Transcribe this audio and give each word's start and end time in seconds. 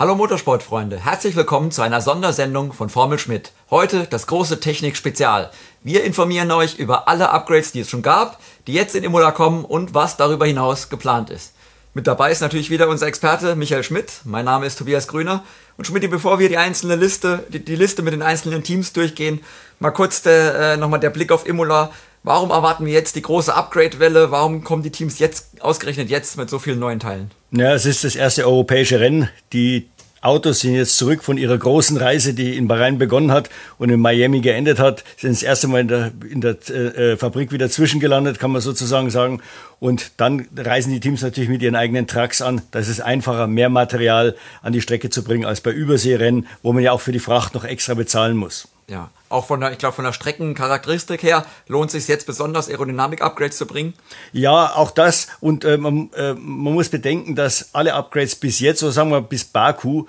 Hallo 0.00 0.14
Motorsportfreunde, 0.14 1.04
herzlich 1.04 1.34
willkommen 1.34 1.72
zu 1.72 1.82
einer 1.82 2.00
Sondersendung 2.00 2.72
von 2.72 2.88
Formel 2.88 3.18
Schmidt. 3.18 3.50
Heute 3.68 4.06
das 4.08 4.28
große 4.28 4.60
Technik-Spezial. 4.60 5.50
Wir 5.82 6.04
informieren 6.04 6.52
euch 6.52 6.78
über 6.78 7.08
alle 7.08 7.30
Upgrades, 7.30 7.72
die 7.72 7.80
es 7.80 7.90
schon 7.90 8.02
gab, 8.02 8.38
die 8.68 8.74
jetzt 8.74 8.94
in 8.94 9.02
Imola 9.02 9.32
kommen 9.32 9.64
und 9.64 9.94
was 9.94 10.16
darüber 10.16 10.46
hinaus 10.46 10.88
geplant 10.88 11.30
ist. 11.30 11.52
Mit 11.94 12.06
dabei 12.06 12.30
ist 12.30 12.42
natürlich 12.42 12.70
wieder 12.70 12.88
unser 12.88 13.08
Experte 13.08 13.56
Michael 13.56 13.82
Schmidt. 13.82 14.20
Mein 14.22 14.44
Name 14.44 14.66
ist 14.66 14.78
Tobias 14.78 15.08
Grüner. 15.08 15.42
Und 15.76 15.88
Schmidt, 15.88 16.08
bevor 16.08 16.38
wir 16.38 16.48
die 16.48 16.58
einzelne 16.58 16.94
Liste, 16.94 17.44
die, 17.48 17.64
die 17.64 17.74
Liste 17.74 18.02
mit 18.02 18.12
den 18.12 18.22
einzelnen 18.22 18.62
Teams 18.62 18.92
durchgehen, 18.92 19.40
mal 19.80 19.90
kurz 19.90 20.24
äh, 20.24 20.76
nochmal 20.76 21.00
der 21.00 21.10
Blick 21.10 21.32
auf 21.32 21.44
Imola. 21.44 21.90
Warum 22.22 22.50
erwarten 22.50 22.86
wir 22.86 22.92
jetzt 22.92 23.16
die 23.16 23.22
große 23.22 23.52
Upgrade-Welle? 23.52 24.30
Warum 24.30 24.62
kommen 24.62 24.84
die 24.84 24.92
Teams 24.92 25.18
jetzt, 25.18 25.60
ausgerechnet 25.60 26.08
jetzt, 26.08 26.36
mit 26.36 26.48
so 26.48 26.60
vielen 26.60 26.78
neuen 26.78 27.00
Teilen? 27.00 27.32
Ja, 27.50 27.72
es 27.74 27.86
ist 27.86 28.04
das 28.04 28.14
erste 28.14 28.46
europäische 28.46 29.00
Rennen. 29.00 29.30
Die 29.54 29.88
Autos 30.20 30.60
sind 30.60 30.74
jetzt 30.74 30.98
zurück 30.98 31.22
von 31.22 31.38
ihrer 31.38 31.56
großen 31.56 31.96
Reise, 31.96 32.34
die 32.34 32.56
in 32.56 32.68
Bahrain 32.68 32.98
begonnen 32.98 33.30
hat 33.30 33.48
und 33.78 33.88
in 33.88 34.00
Miami 34.00 34.40
geendet 34.40 34.78
hat, 34.78 35.04
sind 35.16 35.30
das 35.30 35.42
erste 35.42 35.68
Mal 35.68 35.80
in 35.80 35.88
der, 35.88 36.12
in 36.28 36.40
der 36.40 36.56
äh, 36.68 37.16
Fabrik 37.16 37.52
wieder 37.52 37.70
zwischengelandet, 37.70 38.38
kann 38.38 38.50
man 38.50 38.60
sozusagen 38.60 39.10
sagen. 39.10 39.40
Und 39.80 40.12
dann 40.16 40.48
reisen 40.56 40.92
die 40.92 41.00
Teams 41.00 41.22
natürlich 41.22 41.48
mit 41.48 41.62
ihren 41.62 41.76
eigenen 41.76 42.06
Trucks 42.06 42.42
an. 42.42 42.62
Da 42.72 42.80
ist 42.80 43.00
einfacher, 43.00 43.46
mehr 43.46 43.68
Material 43.68 44.36
an 44.62 44.72
die 44.72 44.80
Strecke 44.80 45.10
zu 45.10 45.22
bringen 45.22 45.44
als 45.44 45.60
bei 45.60 45.70
Überseerennen, 45.70 46.46
wo 46.62 46.72
man 46.72 46.82
ja 46.82 46.92
auch 46.92 47.00
für 47.00 47.12
die 47.12 47.20
Fracht 47.20 47.54
noch 47.54 47.64
extra 47.64 47.94
bezahlen 47.94 48.36
muss. 48.36 48.68
Ja, 48.88 49.10
auch 49.28 49.46
von 49.46 49.60
der, 49.60 49.72
ich 49.72 49.78
glaube, 49.78 49.94
von 49.94 50.06
der 50.06 50.14
Streckencharakteristik 50.14 51.22
her 51.22 51.44
lohnt 51.66 51.88
es 51.88 51.92
sich 51.92 52.08
jetzt 52.08 52.26
besonders 52.26 52.70
Aerodynamik-Upgrades 52.70 53.58
zu 53.58 53.66
bringen. 53.66 53.92
Ja, 54.32 54.74
auch 54.74 54.90
das. 54.90 55.28
Und 55.40 55.64
äh, 55.64 55.76
man, 55.76 56.10
äh, 56.14 56.32
man 56.32 56.72
muss 56.72 56.88
bedenken, 56.88 57.36
dass 57.36 57.74
alle 57.74 57.94
Upgrades 57.94 58.36
bis 58.36 58.60
jetzt, 58.60 58.80
so 58.80 58.90
sagen 58.90 59.10
wir 59.10 59.20
bis 59.20 59.44
Baku, 59.44 60.06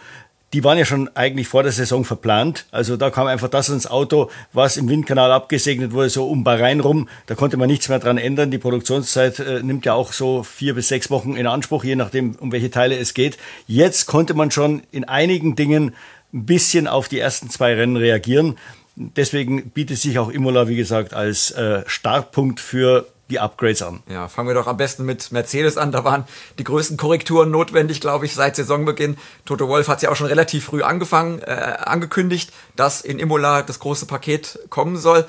die 0.54 0.64
waren 0.64 0.78
ja 0.78 0.86
schon 0.86 1.10
eigentlich 1.16 1.48
vor 1.48 1.64
der 1.64 1.72
Saison 1.72 2.04
verplant. 2.04 2.66
Also 2.72 2.98
da 2.98 3.10
kam 3.10 3.28
einfach 3.28 3.50
das 3.50 3.70
ins 3.70 3.88
Auto, 3.88 4.30
was 4.52 4.78
im 4.78 4.90
Windkanal 4.90 5.32
abgesegnet 5.32 5.92
wurde, 5.92 6.10
so 6.10 6.28
um 6.28 6.44
Bahrain 6.44 6.80
rum. 6.80 7.08
Da 7.28 7.36
konnte 7.36 7.58
man 7.58 7.68
nichts 7.68 7.90
mehr 7.90 8.00
dran 8.00 8.18
ändern. 8.18 8.50
Die 8.52 8.58
Produktionszeit 8.58 9.40
äh, 9.40 9.62
nimmt 9.62 9.86
ja 9.86 9.94
auch 9.94 10.12
so 10.12 10.44
vier 10.44 10.74
bis 10.74 10.88
sechs 10.88 11.12
Wochen 11.12 11.36
in 11.36 11.46
Anspruch, 11.46 11.84
je 11.84 11.96
nachdem, 11.96 12.36
um 12.36 12.52
welche 12.52 12.72
Teile 12.72 12.98
es 12.98 13.14
geht. 13.14 13.38
Jetzt 13.68 14.08
konnte 14.08 14.34
man 14.34 14.50
schon 14.50 14.82
in 14.92 15.04
einigen 15.04 15.56
Dingen 15.56 15.96
ein 16.34 16.46
bisschen 16.46 16.88
auf 16.88 17.08
die 17.08 17.20
ersten 17.20 17.50
zwei 17.50 17.76
Rennen 17.76 17.98
reagieren. 17.98 18.58
Deswegen 18.96 19.70
bietet 19.70 19.98
sich 19.98 20.20
auch 20.20 20.30
Imola, 20.30 20.68
wie 20.68 20.76
gesagt, 20.76 21.14
als 21.14 21.52
äh, 21.52 21.84
Startpunkt 21.88 22.60
für 22.60 23.08
die 23.30 23.40
Upgrades 23.40 23.82
an. 23.82 24.02
Ja, 24.10 24.28
fangen 24.28 24.48
wir 24.48 24.56
doch 24.56 24.68
am 24.68 24.78
besten 24.78 25.06
mit 25.06 25.32
Mercedes 25.32 25.78
an. 25.78 25.92
Da 25.92 26.04
waren 26.04 26.26
die 26.58 26.64
größten 26.64 26.98
Korrekturen 26.98 27.52
notwendig, 27.52 28.02
glaube 28.02 28.26
ich, 28.26 28.34
seit 28.34 28.56
Saisonbeginn. 28.56 29.18
Toto 29.46 29.68
Wolf 29.68 29.88
hat 29.88 30.02
ja 30.02 30.10
auch 30.10 30.16
schon 30.16 30.28
relativ 30.28 30.66
früh 30.66 30.82
angefangen, 30.82 31.40
äh, 31.40 31.78
angekündigt, 31.80 32.52
dass 32.76 33.02
in 33.02 33.20
Imola 33.20 33.62
das 33.62 33.80
große 33.80 34.06
Paket 34.08 34.60
kommen 34.70 34.98
soll. 34.98 35.26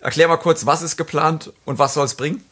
Erklär 0.00 0.28
mal 0.28 0.36
kurz, 0.36 0.66
was 0.66 0.82
ist 0.82 0.96
geplant 0.96 1.52
und 1.64 1.78
was 1.78 1.94
soll 1.94 2.04
es 2.04 2.14
bringen? 2.14 2.44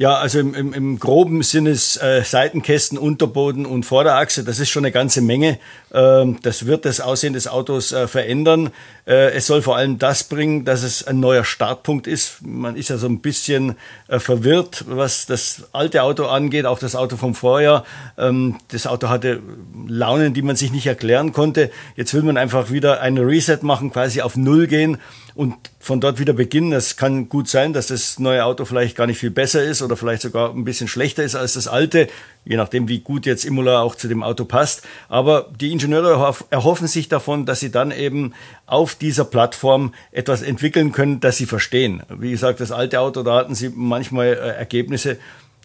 Ja, 0.00 0.14
also 0.14 0.38
im, 0.38 0.54
im, 0.54 0.72
im 0.72 0.98
groben 0.98 1.42
sind 1.42 1.66
es 1.66 1.98
äh, 1.98 2.24
Seitenkästen, 2.24 2.96
Unterboden 2.96 3.66
und 3.66 3.84
Vorderachse. 3.84 4.44
Das 4.44 4.58
ist 4.58 4.70
schon 4.70 4.86
eine 4.86 4.92
ganze 4.92 5.20
Menge. 5.20 5.58
Ähm, 5.92 6.38
das 6.42 6.64
wird 6.64 6.86
das 6.86 7.02
Aussehen 7.02 7.34
des 7.34 7.46
Autos 7.46 7.92
äh, 7.92 8.08
verändern. 8.08 8.70
Äh, 9.06 9.32
es 9.32 9.46
soll 9.46 9.60
vor 9.60 9.76
allem 9.76 9.98
das 9.98 10.24
bringen, 10.24 10.64
dass 10.64 10.84
es 10.84 11.06
ein 11.06 11.20
neuer 11.20 11.44
Startpunkt 11.44 12.06
ist. 12.06 12.38
Man 12.40 12.76
ist 12.76 12.88
ja 12.88 12.96
so 12.96 13.08
ein 13.08 13.20
bisschen 13.20 13.76
äh, 14.08 14.20
verwirrt, 14.20 14.86
was 14.88 15.26
das 15.26 15.64
alte 15.72 16.02
Auto 16.02 16.24
angeht, 16.24 16.64
auch 16.64 16.78
das 16.78 16.96
Auto 16.96 17.18
vom 17.18 17.34
Vorjahr. 17.34 17.84
Ähm, 18.16 18.56
das 18.68 18.86
Auto 18.86 19.10
hatte 19.10 19.42
Launen, 19.86 20.32
die 20.32 20.40
man 20.40 20.56
sich 20.56 20.72
nicht 20.72 20.86
erklären 20.86 21.32
konnte. 21.34 21.70
Jetzt 21.94 22.14
will 22.14 22.22
man 22.22 22.38
einfach 22.38 22.70
wieder 22.70 23.02
eine 23.02 23.20
Reset 23.20 23.58
machen, 23.60 23.92
quasi 23.92 24.22
auf 24.22 24.34
Null 24.34 24.66
gehen 24.66 24.96
und 25.34 25.56
von 25.78 26.00
dort 26.00 26.18
wieder 26.18 26.32
beginnen. 26.32 26.72
Es 26.72 26.96
kann 26.96 27.28
gut 27.28 27.48
sein, 27.48 27.72
dass 27.72 27.86
das 27.86 28.18
neue 28.18 28.44
Auto 28.44 28.64
vielleicht 28.64 28.96
gar 28.96 29.06
nicht 29.06 29.18
viel 29.18 29.30
besser 29.30 29.62
ist 29.62 29.82
oder 29.90 29.96
vielleicht 29.96 30.22
sogar 30.22 30.50
ein 30.54 30.64
bisschen 30.64 30.88
schlechter 30.88 31.24
ist 31.24 31.34
als 31.34 31.54
das 31.54 31.66
alte, 31.66 32.06
je 32.44 32.56
nachdem, 32.56 32.88
wie 32.88 33.00
gut 33.00 33.26
jetzt 33.26 33.44
Imola 33.44 33.82
auch 33.82 33.96
zu 33.96 34.06
dem 34.06 34.22
Auto 34.22 34.44
passt. 34.44 34.82
Aber 35.08 35.50
die 35.60 35.72
Ingenieure 35.72 36.34
erhoffen 36.50 36.86
sich 36.86 37.08
davon, 37.08 37.44
dass 37.44 37.60
sie 37.60 37.72
dann 37.72 37.90
eben 37.90 38.34
auf 38.66 38.94
dieser 38.94 39.24
Plattform 39.24 39.92
etwas 40.12 40.42
entwickeln 40.42 40.92
können, 40.92 41.18
das 41.18 41.36
sie 41.36 41.46
verstehen. 41.46 42.02
Wie 42.08 42.30
gesagt, 42.30 42.60
das 42.60 42.70
alte 42.70 43.00
Auto, 43.00 43.22
da 43.22 43.36
hatten 43.36 43.54
sie 43.54 43.70
manchmal 43.74 44.28
äh, 44.28 44.56
Ergebnisse, 44.56 45.18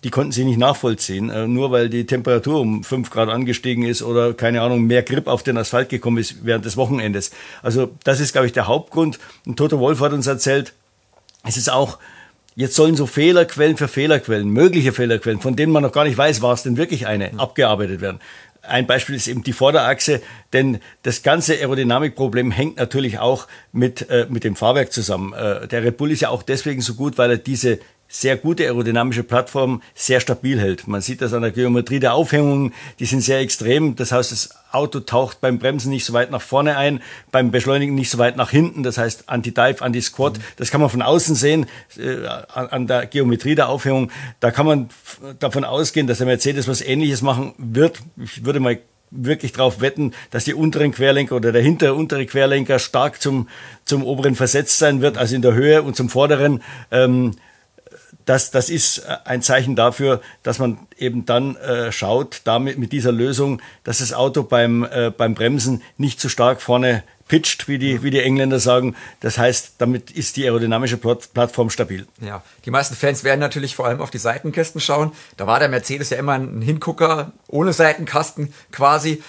die 0.04 0.10
konnten 0.10 0.32
sie 0.32 0.44
nicht 0.44 0.58
nachvollziehen, 0.58 1.30
äh, 1.30 1.48
nur 1.48 1.72
weil 1.72 1.90
die 1.90 2.06
Temperatur 2.06 2.60
um 2.60 2.84
fünf 2.84 3.12
Grad 3.12 3.30
angestiegen 3.30 3.86
ist 3.86 4.02
oder 4.02 4.34
keine 4.34 4.62
Ahnung, 4.62 4.86
mehr 4.86 5.04
Grip 5.04 5.28
auf 5.28 5.44
den 5.44 5.58
Asphalt 5.58 5.90
gekommen 5.90 6.18
ist 6.18 6.46
während 6.46 6.66
des 6.66 6.78
Wochenendes. 6.78 7.32
Also 7.62 7.92
das 8.04 8.20
ist, 8.20 8.32
glaube 8.32 8.48
ich, 8.48 8.54
der 8.54 8.68
Hauptgrund. 8.68 9.20
Und 9.46 9.58
Toto 9.58 9.80
Wolf 9.80 10.00
hat 10.00 10.14
uns 10.14 10.26
erzählt, 10.26 10.74
es 11.44 11.58
ist 11.58 11.72
auch, 11.72 12.00
jetzt 12.56 12.76
sollen 12.76 12.96
so 12.96 13.06
Fehlerquellen 13.06 13.78
für 13.78 13.88
Fehlerquellen, 13.88 14.50
mögliche 14.50 14.94
Fehlerquellen, 14.94 15.40
von 15.40 15.56
denen 15.56 15.72
man 15.72 15.84
noch 15.84 15.92
gar 15.92 16.06
nicht 16.06 16.18
weiß, 16.18 16.42
war 16.42 16.54
es 16.54 16.64
denn 16.64 16.78
wirklich 16.78 17.08
eine, 17.08 17.32
mhm. 17.32 17.40
abgearbeitet 17.40 18.02
werden. 18.02 18.20
Ein 18.62 18.88
Beispiel 18.88 19.16
ist 19.16 19.28
eben 19.28 19.44
die 19.44 19.54
Vorderachse, 19.54 20.22
denn 20.52 20.80
das 21.04 21.22
ganze 21.22 21.54
Aerodynamikproblem 21.54 22.50
hängt 22.50 22.78
natürlich 22.78 23.20
auch 23.20 23.48
mit, 23.72 24.10
äh, 24.10 24.26
mit 24.30 24.44
dem 24.44 24.56
Fahrwerk 24.56 24.92
zusammen. 24.92 25.34
Äh, 25.34 25.68
der 25.68 25.84
Red 25.84 25.98
Bull 25.98 26.12
ist 26.12 26.22
ja 26.22 26.30
auch 26.30 26.42
deswegen 26.42 26.82
so 26.82 26.96
gut, 26.96 27.20
weil 27.20 27.30
er 27.30 27.38
diese 27.38 27.80
sehr 28.20 28.38
gute 28.38 28.64
aerodynamische 28.64 29.24
Plattform 29.24 29.82
sehr 29.94 30.22
stabil 30.22 30.58
hält. 30.58 30.88
Man 30.88 31.02
sieht 31.02 31.22
das 31.22 31.34
an 31.34 31.42
der 31.42 31.52
Geometrie 31.52 32.00
der 32.00 32.14
Aufhängungen, 32.14 32.74
die 33.00 33.06
sind 33.06 33.20
sehr 33.22 33.40
extrem. 33.40 33.98
Das 33.98 34.14
heißt, 34.14 34.32
das 34.32 34.52
Auto 34.72 35.02
taucht 35.02 35.42
beim 35.42 35.60
Bremsen 35.60 35.90
nicht 35.90 36.06
so 36.06 36.14
weit 36.14 36.32
nach 36.32 36.42
vorne 36.42 36.78
ein, 36.78 37.02
beim 37.32 37.52
Beschleunigen 37.52 37.94
nicht 37.94 38.10
so 38.10 38.18
weit 38.18 38.38
nach 38.38 38.52
hinten. 38.52 38.84
Das 38.84 38.98
heißt 38.98 39.26
Anti-Dive, 39.28 39.82
Anti-Squat. 39.82 40.38
Mhm. 40.38 40.44
Das 40.56 40.72
kann 40.72 40.80
man 40.80 40.90
von 40.90 41.02
außen 41.02 41.36
sehen 41.36 41.66
äh, 41.98 42.26
an 42.54 42.88
der 42.88 43.06
Geometrie 43.06 43.56
der 43.56 43.68
Aufhängung. 43.68 44.12
Da 44.40 44.52
kann 44.52 44.66
man 44.66 44.90
davon 45.40 45.66
ausgehen, 45.66 46.08
dass 46.08 46.20
der 46.20 46.28
Mercedes 46.28 46.70
was 46.70 46.82
Ähnliches 46.82 47.22
machen 47.22 47.54
wird. 47.58 48.00
Ich 48.24 48.46
würde 48.46 48.62
mal 48.62 48.80
wirklich 49.12 49.52
darauf 49.52 49.82
wetten, 49.82 50.14
dass 50.32 50.46
die 50.46 50.54
unteren 50.54 50.94
Querlenker 50.94 51.36
oder 51.36 51.52
der 51.52 51.62
hintere 51.62 51.94
untere 51.94 52.26
Querlenker 52.26 52.80
stark 52.80 53.22
zum, 53.22 53.50
zum 53.84 54.04
oberen 54.04 54.36
versetzt 54.36 54.78
sein 54.78 55.02
wird, 55.02 55.18
also 55.18 55.36
in 55.36 55.42
der 55.42 55.54
Höhe 55.54 55.84
und 55.84 55.96
zum 55.98 56.10
vorderen. 56.10 56.64
Ähm, 56.92 57.32
das, 58.26 58.52
das 58.52 58.70
ist 58.70 59.00
äh, 59.00 59.18
ein 59.26 59.42
Zeichen 59.42 59.76
dafür, 59.76 60.22
dass 60.44 60.60
man 60.60 60.80
eben 60.98 61.26
dann 61.26 61.56
äh, 61.58 61.92
schaut, 61.92 62.42
damit 62.44 62.78
mit 62.78 62.92
dieser 62.92 63.12
Lösung, 63.12 63.62
dass 63.84 64.00
das 64.00 64.14
Auto 64.14 64.44
beim, 64.44 64.84
äh, 64.84 65.12
beim 65.16 65.36
Bremsen 65.36 65.82
nicht 65.98 66.20
zu 66.20 66.30
stark 66.30 66.62
vorne 66.62 67.04
pitcht, 67.28 67.68
wie 67.68 67.80
die, 67.80 68.04
wie 68.04 68.12
die 68.12 68.22
Engländer 68.22 68.60
sagen. 68.60 68.96
Das 69.20 69.38
heißt, 69.38 69.76
damit 69.80 70.12
ist 70.12 70.38
die 70.38 70.46
aerodynamische 70.46 70.98
Plattform 70.98 71.70
stabil. 71.70 72.06
Ja, 72.22 72.44
die 72.66 72.72
meisten 72.72 72.96
Fans 72.96 73.24
werden 73.24 73.40
natürlich 73.40 73.76
vor 73.76 73.88
allem 73.88 74.02
auf 74.02 74.12
die 74.12 74.20
Seitenkästen 74.20 74.80
schauen. 74.80 75.12
Da 75.38 75.48
war 75.48 75.60
der 75.60 75.70
Mercedes 75.70 76.12
ja 76.12 76.18
immer 76.18 76.34
ein 76.34 76.62
Hingucker 76.62 77.32
ohne 77.48 77.74
Seitenkasten 77.74 78.54
quasi. 78.72 79.24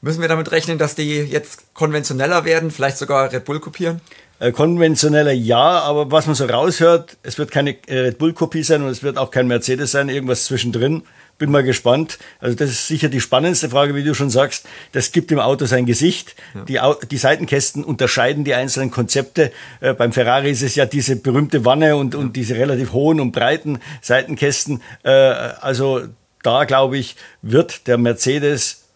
Müssen 0.00 0.20
wir 0.20 0.28
damit 0.28 0.52
rechnen, 0.52 0.78
dass 0.78 0.94
die 0.94 1.16
jetzt 1.22 1.74
konventioneller 1.74 2.44
werden, 2.44 2.70
vielleicht 2.70 2.98
sogar 2.98 3.32
Red 3.32 3.44
Bull 3.44 3.58
kopieren? 3.58 4.00
Äh, 4.40 4.52
konventioneller 4.52 5.32
ja, 5.32 5.80
aber 5.80 6.12
was 6.12 6.26
man 6.26 6.36
so 6.36 6.44
raushört, 6.44 7.16
es 7.24 7.38
wird 7.38 7.50
keine 7.50 7.76
äh, 7.88 7.98
Red 7.98 8.18
Bull-Kopie 8.18 8.62
sein 8.62 8.82
und 8.82 8.88
es 8.88 9.02
wird 9.02 9.18
auch 9.18 9.32
kein 9.32 9.48
Mercedes 9.48 9.90
sein, 9.90 10.08
irgendwas 10.08 10.44
zwischendrin. 10.44 11.02
Bin 11.38 11.50
mal 11.50 11.64
gespannt. 11.64 12.18
Also 12.40 12.56
das 12.56 12.70
ist 12.70 12.86
sicher 12.86 13.08
die 13.08 13.20
spannendste 13.20 13.70
Frage, 13.70 13.94
wie 13.94 14.04
du 14.04 14.14
schon 14.14 14.30
sagst. 14.30 14.66
Das 14.92 15.12
gibt 15.12 15.30
dem 15.30 15.38
Auto 15.38 15.66
sein 15.66 15.86
Gesicht. 15.86 16.36
Ja. 16.54 16.94
Die, 16.94 17.06
die 17.08 17.16
Seitenkästen 17.16 17.84
unterscheiden 17.84 18.44
die 18.44 18.54
einzelnen 18.54 18.90
Konzepte. 18.90 19.52
Äh, 19.80 19.94
beim 19.94 20.12
Ferrari 20.12 20.50
ist 20.50 20.62
es 20.62 20.76
ja 20.76 20.86
diese 20.86 21.16
berühmte 21.16 21.64
Wanne 21.64 21.96
und, 21.96 22.14
und 22.14 22.34
diese 22.36 22.54
relativ 22.54 22.92
hohen 22.92 23.20
und 23.20 23.32
breiten 23.32 23.80
Seitenkästen. 24.02 24.82
Äh, 25.02 25.10
also 25.10 26.02
da, 26.42 26.64
glaube 26.64 26.98
ich, 26.98 27.16
wird 27.42 27.86
der 27.88 27.98
Mercedes 27.98 28.87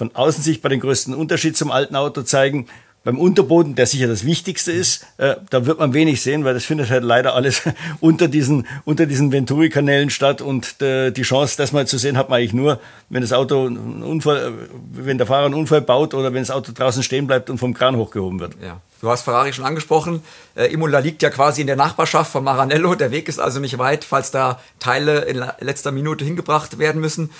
von 0.00 0.14
außen 0.14 0.42
sich 0.42 0.62
bei 0.62 0.70
den 0.70 0.80
größten 0.80 1.12
Unterschied 1.12 1.58
zum 1.58 1.70
alten 1.70 1.94
Auto 1.94 2.22
zeigen 2.22 2.68
beim 3.04 3.18
Unterboden, 3.18 3.74
der 3.74 3.86
sicher 3.86 4.08
das 4.08 4.24
Wichtigste 4.24 4.72
ist, 4.72 5.06
äh, 5.18 5.36
da 5.50 5.66
wird 5.66 5.78
man 5.78 5.92
wenig 5.92 6.22
sehen, 6.22 6.44
weil 6.44 6.54
das 6.54 6.64
findet 6.64 6.88
halt 6.88 7.04
leider 7.04 7.34
alles 7.34 7.62
unter 8.00 8.26
diesen, 8.26 8.66
unter 8.86 9.04
diesen 9.04 9.30
Venturi-Kanälen 9.30 10.08
statt 10.08 10.40
und 10.40 10.80
äh, 10.80 11.10
die 11.10 11.22
Chance, 11.22 11.56
das 11.58 11.72
mal 11.72 11.86
zu 11.86 11.98
sehen, 11.98 12.16
hat 12.16 12.30
man 12.30 12.38
eigentlich 12.38 12.54
nur, 12.54 12.80
wenn 13.10 13.20
das 13.20 13.34
Auto 13.34 13.66
einen 13.66 14.02
Unfall, 14.02 14.38
äh, 14.38 14.52
wenn 14.92 15.18
der 15.18 15.26
Fahrer 15.26 15.46
einen 15.46 15.54
Unfall 15.54 15.82
baut 15.82 16.14
oder 16.14 16.32
wenn 16.32 16.42
das 16.42 16.50
Auto 16.50 16.72
draußen 16.72 17.02
stehen 17.02 17.26
bleibt 17.26 17.50
und 17.50 17.58
vom 17.58 17.74
Kran 17.74 17.96
hochgehoben 17.96 18.40
wird. 18.40 18.56
Ja. 18.62 18.80
Du 19.00 19.08
hast 19.08 19.22
Ferrari 19.22 19.50
schon 19.54 19.64
angesprochen. 19.64 20.22
Äh, 20.54 20.66
Imola 20.66 20.98
liegt 20.98 21.22
ja 21.22 21.30
quasi 21.30 21.62
in 21.62 21.66
der 21.66 21.76
Nachbarschaft 21.76 22.30
von 22.30 22.44
Maranello. 22.44 22.94
Der 22.96 23.10
Weg 23.10 23.28
ist 23.28 23.40
also 23.40 23.58
nicht 23.58 23.78
weit, 23.78 24.04
falls 24.04 24.30
da 24.30 24.60
Teile 24.78 25.20
in 25.22 25.42
letzter 25.60 25.90
Minute 25.90 26.22
hingebracht 26.22 26.78
werden 26.78 27.00
müssen. 27.00 27.30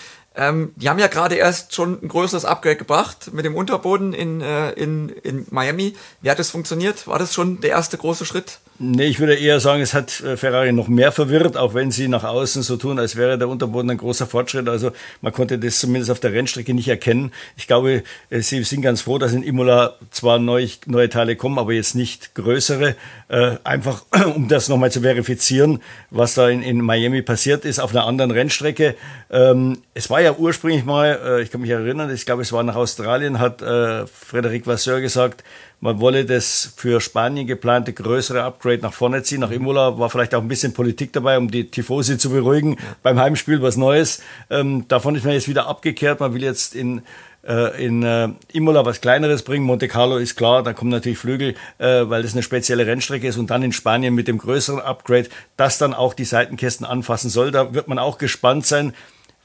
Ähm, 0.41 0.73
die 0.77 0.89
haben 0.89 0.99
ja 0.99 1.09
gerade 1.09 1.35
erst 1.35 1.75
schon 1.75 2.03
ein 2.03 2.09
größeres 2.09 2.47
Upgrade 2.47 2.77
gebracht 2.77 3.31
mit 3.35 3.45
dem 3.45 3.55
Unterboden 3.55 4.15
in, 4.15 4.41
äh, 4.41 4.71
in, 4.71 5.11
in 5.11 5.47
Miami. 5.51 5.95
Wie 6.23 6.31
hat 6.31 6.39
das 6.39 6.49
funktioniert? 6.49 7.07
War 7.07 7.19
das 7.19 7.35
schon 7.35 7.61
der 7.61 7.71
erste 7.71 7.99
große 7.99 8.25
Schritt? 8.25 8.59
Nee, 8.83 9.09
ich 9.09 9.21
würde 9.21 9.35
eher 9.35 9.61
sagen, 9.61 9.83
es 9.83 9.93
hat 9.93 10.23
äh, 10.23 10.39
Ferrari 10.39 10.73
noch 10.73 10.89
mehr 10.89 11.13
verwirrt, 11.13 11.59
auch 11.59 11.75
wenn 11.75 11.91
sie 11.91 12.09
nach 12.09 12.25
außen 12.25 12.63
so 12.63 12.79
tun, 12.79 12.99
als 12.99 13.15
wäre 13.15 13.37
der 13.37 13.47
Unterboden 13.47 13.91
ein 13.91 13.99
großer 13.99 14.27
Fortschritt. 14.27 14.71
Also 14.71 14.93
man 15.21 15.35
konnte 15.35 15.59
das 15.59 15.81
zumindest 15.81 16.11
auf 16.11 16.19
der 16.19 16.33
Rennstrecke 16.33 16.73
nicht 16.73 16.89
erkennen. 16.89 17.31
Ich 17.59 17.67
glaube, 17.67 18.05
äh, 18.31 18.41
sie 18.41 18.63
sind 18.65 18.81
ganz 18.81 19.03
froh, 19.03 19.19
dass 19.19 19.35
in 19.35 19.43
Imola 19.43 19.97
zwar 20.11 20.39
neu, 20.39 20.67
neue 20.87 21.11
Teile 21.11 21.37
kommen, 21.37 21.59
aber 21.59 21.75
jetzt 21.75 21.95
nicht 21.95 22.35
größere. 22.35 22.97
Äh, 23.29 23.57
einfach 23.65 24.07
um 24.35 24.49
das 24.49 24.71
nochmal 24.71 24.91
zu 24.91 25.03
verifizieren, 25.03 25.83
was 26.09 26.33
da 26.33 26.49
in, 26.49 26.63
in, 26.63 26.81
Miami 26.81 27.21
passiert 27.21 27.67
ist, 27.67 27.81
auf 27.81 27.91
einer 27.91 28.07
anderen 28.07 28.31
Rennstrecke. 28.31 28.95
Ähm, 29.31 29.83
es 29.93 30.09
war 30.09 30.23
ja 30.23 30.33
ursprünglich 30.33 30.87
mal, 30.87 31.41
ich 31.43 31.51
kann 31.51 31.61
mich 31.61 31.69
erinnern, 31.69 32.11
ich 32.15 32.25
glaube, 32.25 32.41
es 32.41 32.51
war 32.51 32.63
nach 32.63 32.77
Australien, 32.77 33.41
hat 33.41 33.61
Frederic 33.61 34.67
Vasseur 34.67 35.03
gesagt, 35.03 35.45
man 35.81 36.01
wolle 36.01 36.25
das 36.27 36.73
für 36.77 37.01
Spanien 37.01 37.47
geplante 37.47 37.93
größere 37.93 38.43
Upgrade 38.43 38.83
nach 38.83 38.93
vorne 38.93 39.23
ziehen. 39.23 39.41
Nach 39.41 39.51
Imola 39.51 39.99
war 39.99 40.11
vielleicht 40.11 40.35
auch 40.35 40.43
ein 40.43 40.49
bisschen 40.49 40.75
Politik 40.75 41.13
dabei, 41.13 41.39
um 41.39 41.51
die 41.51 41.71
Tifosi 41.71 42.19
zu 42.19 42.31
beruhigen. 42.31 42.77
Beim 43.03 43.19
Heimspiel 43.19 43.63
was 43.63 43.77
Neues. 43.77 44.23
Ähm, 44.51 44.87
davon 44.89 45.15
ist 45.15 45.25
man 45.25 45.33
jetzt 45.33 45.49
wieder 45.49 45.67
abgekehrt. 45.67 46.21
Man 46.21 46.35
will 46.35 46.43
jetzt 46.43 46.75
in 46.75 47.03
äh, 47.47 47.85
in 47.85 48.03
äh, 48.03 48.29
Imola 48.53 48.85
was 48.85 49.01
Kleineres 49.01 49.43
bringen. 49.43 49.65
Monte 49.65 49.89
Carlo 49.89 50.19
ist 50.19 50.37
klar, 50.37 50.63
da 50.63 50.75
kommen 50.75 50.91
natürlich 50.91 51.19
Flügel, 51.19 51.55
äh, 51.79 52.03
weil 52.09 52.23
das 52.23 52.35
eine 52.35 52.43
spezielle 52.43 52.87
Rennstrecke 52.87 53.27
ist. 53.27 53.39
Und 53.39 53.51
dann 53.51 53.63
in 53.63 53.73
Spanien 53.73 54.15
mit 54.15 54.29
dem 54.29 54.37
größeren 54.39 54.81
Upgrade, 54.81 55.29
das 55.57 55.79
dann 55.79 55.95
auch 55.95 56.13
die 56.13 56.25
Seitenkästen 56.25 56.85
anfassen 56.85 57.31
soll. 57.31 57.51
Da 57.51 57.73
wird 57.73 57.89
man 57.89 57.99
auch 57.99 58.19
gespannt 58.19 58.67
sein, 58.67 58.93